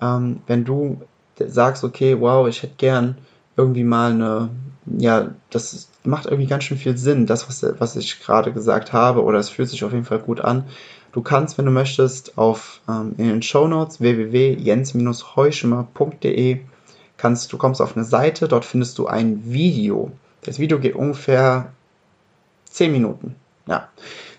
ähm, 0.00 0.40
wenn 0.46 0.64
du 0.64 1.02
sagst, 1.38 1.84
okay, 1.84 2.20
wow, 2.20 2.48
ich 2.48 2.62
hätte 2.62 2.74
gern 2.76 3.16
irgendwie 3.56 3.84
mal 3.84 4.10
eine, 4.12 4.50
ja, 4.86 5.30
das 5.50 5.88
macht 6.04 6.26
irgendwie 6.26 6.46
ganz 6.46 6.64
schön 6.64 6.78
viel 6.78 6.98
Sinn, 6.98 7.26
das, 7.26 7.48
was, 7.48 7.64
was 7.78 7.94
ich 7.96 8.20
gerade 8.20 8.52
gesagt 8.52 8.92
habe, 8.92 9.22
oder 9.22 9.38
es 9.38 9.48
fühlt 9.48 9.68
sich 9.68 9.84
auf 9.84 9.92
jeden 9.92 10.04
Fall 10.04 10.18
gut 10.18 10.40
an. 10.40 10.64
Du 11.12 11.22
kannst, 11.22 11.58
wenn 11.58 11.66
du 11.66 11.70
möchtest, 11.70 12.36
auf 12.36 12.80
ähm, 12.88 13.14
in 13.18 13.28
den 13.28 13.42
Show 13.42 13.68
Notes 13.68 14.00
www.jens-heuschimmer.de 14.00 16.60
kannst, 17.16 17.52
du 17.52 17.58
kommst 17.58 17.80
auf 17.80 17.96
eine 17.96 18.04
Seite, 18.04 18.48
dort 18.48 18.64
findest 18.64 18.98
du 18.98 19.06
ein 19.06 19.44
Video. 19.44 20.10
Das 20.42 20.58
Video 20.58 20.80
geht 20.80 20.96
ungefähr 20.96 21.72
10 22.66 22.90
Minuten. 22.92 23.36
Ja. 23.66 23.88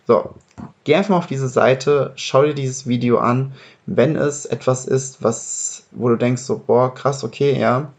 So, 0.08 0.36
geh 0.84 0.96
einfach 0.96 1.12
mal 1.12 1.18
auf 1.18 1.28
diese 1.28 1.48
Seite, 1.48 2.12
schau 2.16 2.44
dir 2.44 2.54
dieses 2.54 2.88
Video 2.88 3.18
an. 3.18 3.54
Wenn 3.86 4.16
es 4.16 4.46
etwas 4.46 4.86
ist, 4.86 5.24
was, 5.24 5.75
wo 5.96 6.10
du 6.10 6.16
denkst, 6.16 6.44
so, 6.44 6.62
boah, 6.66 6.94
krass, 6.94 7.24
okay, 7.24 7.60
ja, 7.60 7.92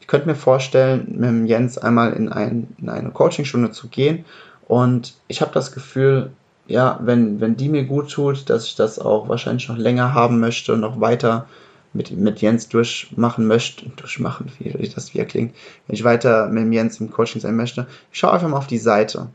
ich 0.00 0.08
könnte 0.08 0.26
mir 0.26 0.34
vorstellen, 0.34 1.06
mit 1.10 1.28
dem 1.28 1.46
Jens 1.46 1.78
einmal 1.78 2.12
in, 2.12 2.28
ein, 2.28 2.74
in 2.78 2.88
eine 2.88 3.10
Coachingstunde 3.10 3.70
zu 3.70 3.88
gehen. 3.88 4.24
Und 4.66 5.14
ich 5.28 5.40
habe 5.40 5.52
das 5.52 5.70
Gefühl, 5.70 6.32
ja, 6.66 6.98
wenn, 7.02 7.40
wenn 7.40 7.56
die 7.56 7.68
mir 7.68 7.84
gut 7.84 8.10
tut, 8.10 8.50
dass 8.50 8.64
ich 8.64 8.74
das 8.74 8.98
auch 8.98 9.28
wahrscheinlich 9.28 9.68
noch 9.68 9.76
länger 9.76 10.12
haben 10.12 10.40
möchte 10.40 10.72
und 10.72 10.80
noch 10.80 11.00
weiter 11.00 11.46
mit, 11.92 12.10
mit 12.10 12.40
Jens 12.40 12.68
durchmachen 12.68 13.46
möchte, 13.46 13.90
durchmachen, 13.90 14.50
wie 14.58 14.88
das 14.88 15.14
wie 15.14 15.24
klingt, 15.24 15.54
wenn 15.86 15.94
ich 15.94 16.04
weiter 16.04 16.48
mit 16.48 16.64
dem 16.64 16.72
Jens 16.72 17.00
im 17.00 17.10
Coaching 17.10 17.40
sein 17.40 17.56
möchte, 17.56 17.86
ich 18.10 18.18
schaue 18.18 18.32
einfach 18.32 18.48
mal 18.48 18.58
auf 18.58 18.66
die 18.66 18.78
Seite. 18.78 19.28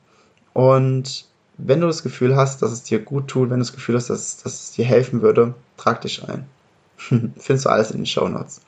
Und 0.54 1.26
wenn 1.58 1.82
du 1.82 1.88
das 1.88 2.04
Gefühl 2.04 2.36
hast, 2.36 2.62
dass 2.62 2.72
es 2.72 2.84
dir 2.84 3.00
gut 3.00 3.28
tut, 3.28 3.50
wenn 3.50 3.60
du 3.60 3.66
das 3.66 3.74
Gefühl 3.74 3.96
hast, 3.96 4.10
dass, 4.10 4.38
dass 4.44 4.54
es 4.54 4.72
dir 4.72 4.86
helfen 4.86 5.22
würde, 5.22 5.54
trag 5.78 6.02
dich 6.02 6.28
ein. 6.28 6.46
Findest 7.38 7.66
du 7.66 7.70
alles 7.70 7.92
in 7.92 7.98
den 7.98 8.06
Show 8.06 8.28
Notes. 8.28 8.62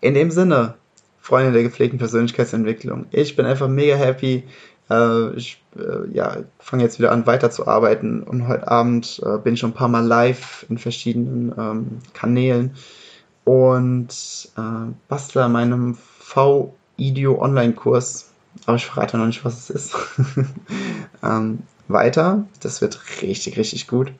In 0.00 0.14
dem 0.14 0.30
Sinne, 0.30 0.74
Freunde 1.20 1.52
der 1.52 1.62
gepflegten 1.62 1.98
Persönlichkeitsentwicklung, 1.98 3.06
ich 3.10 3.34
bin 3.34 3.46
einfach 3.46 3.68
mega 3.68 3.96
happy. 3.96 4.44
Äh, 4.88 5.34
ich 5.34 5.62
äh, 5.76 6.08
ja, 6.12 6.38
fange 6.58 6.84
jetzt 6.84 6.98
wieder 6.98 7.12
an 7.12 7.26
weiterzuarbeiten 7.26 8.22
und 8.22 8.46
heute 8.46 8.68
Abend 8.68 9.20
äh, 9.24 9.38
bin 9.38 9.54
ich 9.54 9.60
schon 9.60 9.70
ein 9.70 9.74
paar 9.74 9.88
Mal 9.88 10.06
live 10.06 10.66
in 10.68 10.78
verschiedenen 10.78 11.52
ähm, 11.58 11.98
Kanälen 12.12 12.74
und 13.44 14.08
bastle 15.08 15.44
an 15.44 15.52
meinem 15.52 15.94
V-Idio 15.94 17.40
Online-Kurs, 17.40 18.30
aber 18.66 18.76
ich 18.76 18.86
verrate 18.86 19.18
noch 19.18 19.26
nicht, 19.26 19.44
was 19.44 19.70
es 19.70 19.70
ist. 19.70 19.96
ähm, 21.22 21.60
weiter. 21.88 22.44
Das 22.60 22.80
wird 22.80 23.00
richtig, 23.22 23.56
richtig 23.58 23.86
gut. 23.88 24.12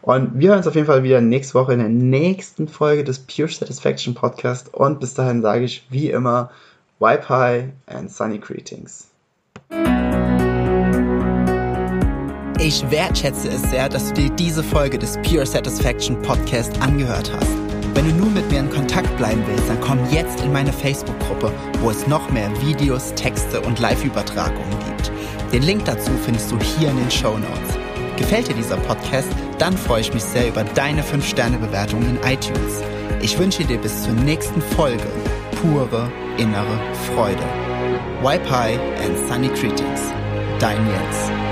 Und 0.00 0.38
wir 0.38 0.48
hören 0.48 0.58
uns 0.58 0.66
auf 0.66 0.74
jeden 0.74 0.86
Fall 0.86 1.02
wieder 1.02 1.20
nächste 1.20 1.54
Woche 1.54 1.72
in 1.72 1.78
der 1.78 1.88
nächsten 1.88 2.68
Folge 2.68 3.04
des 3.04 3.20
Pure 3.20 3.48
Satisfaction 3.48 4.14
Podcast. 4.14 4.72
Und 4.74 5.00
bis 5.00 5.14
dahin 5.14 5.42
sage 5.42 5.64
ich 5.64 5.86
wie 5.90 6.10
immer, 6.10 6.50
High 7.00 7.70
and 7.86 8.10
Sunny 8.10 8.38
Greetings. 8.38 9.08
Ich 12.60 12.88
wertschätze 12.90 13.48
es 13.48 13.62
sehr, 13.70 13.88
dass 13.88 14.12
du 14.12 14.22
dir 14.22 14.30
diese 14.30 14.62
Folge 14.62 14.96
des 14.96 15.18
Pure 15.22 15.46
Satisfaction 15.46 16.20
Podcast 16.22 16.80
angehört 16.80 17.32
hast. 17.34 17.50
Wenn 17.94 18.08
du 18.08 18.14
nun 18.14 18.34
mit 18.34 18.50
mir 18.50 18.60
in 18.60 18.70
Kontakt 18.70 19.14
bleiben 19.16 19.42
willst, 19.46 19.68
dann 19.68 19.80
komm 19.80 19.98
jetzt 20.10 20.40
in 20.42 20.52
meine 20.52 20.72
Facebook-Gruppe, 20.72 21.52
wo 21.80 21.90
es 21.90 22.06
noch 22.06 22.30
mehr 22.30 22.50
Videos, 22.62 23.12
Texte 23.14 23.60
und 23.60 23.80
Live-Übertragungen 23.80 24.78
gibt. 24.86 25.12
Den 25.52 25.62
Link 25.62 25.84
dazu 25.84 26.10
findest 26.24 26.50
du 26.50 26.58
hier 26.58 26.90
in 26.90 26.96
den 26.96 27.10
Show 27.10 27.36
Notes. 27.36 27.76
Gefällt 28.16 28.48
dir 28.48 28.54
dieser 28.54 28.78
Podcast? 28.78 29.28
Dann 29.58 29.76
freue 29.76 30.00
ich 30.00 30.14
mich 30.14 30.22
sehr 30.22 30.48
über 30.48 30.64
deine 30.64 31.02
5-Sterne-Bewertung 31.02 32.02
in 32.02 32.16
iTunes. 32.24 32.80
Ich 33.20 33.38
wünsche 33.38 33.62
dir 33.64 33.78
bis 33.78 34.02
zur 34.02 34.14
nächsten 34.14 34.62
Folge 34.62 35.06
pure 35.60 36.10
innere 36.38 36.80
Freude. 37.14 37.42
High 38.24 38.78
and 39.04 39.28
Sunny 39.28 39.48
Greetings. 39.48 40.00
Dein 40.58 40.78
Jens. 40.88 41.51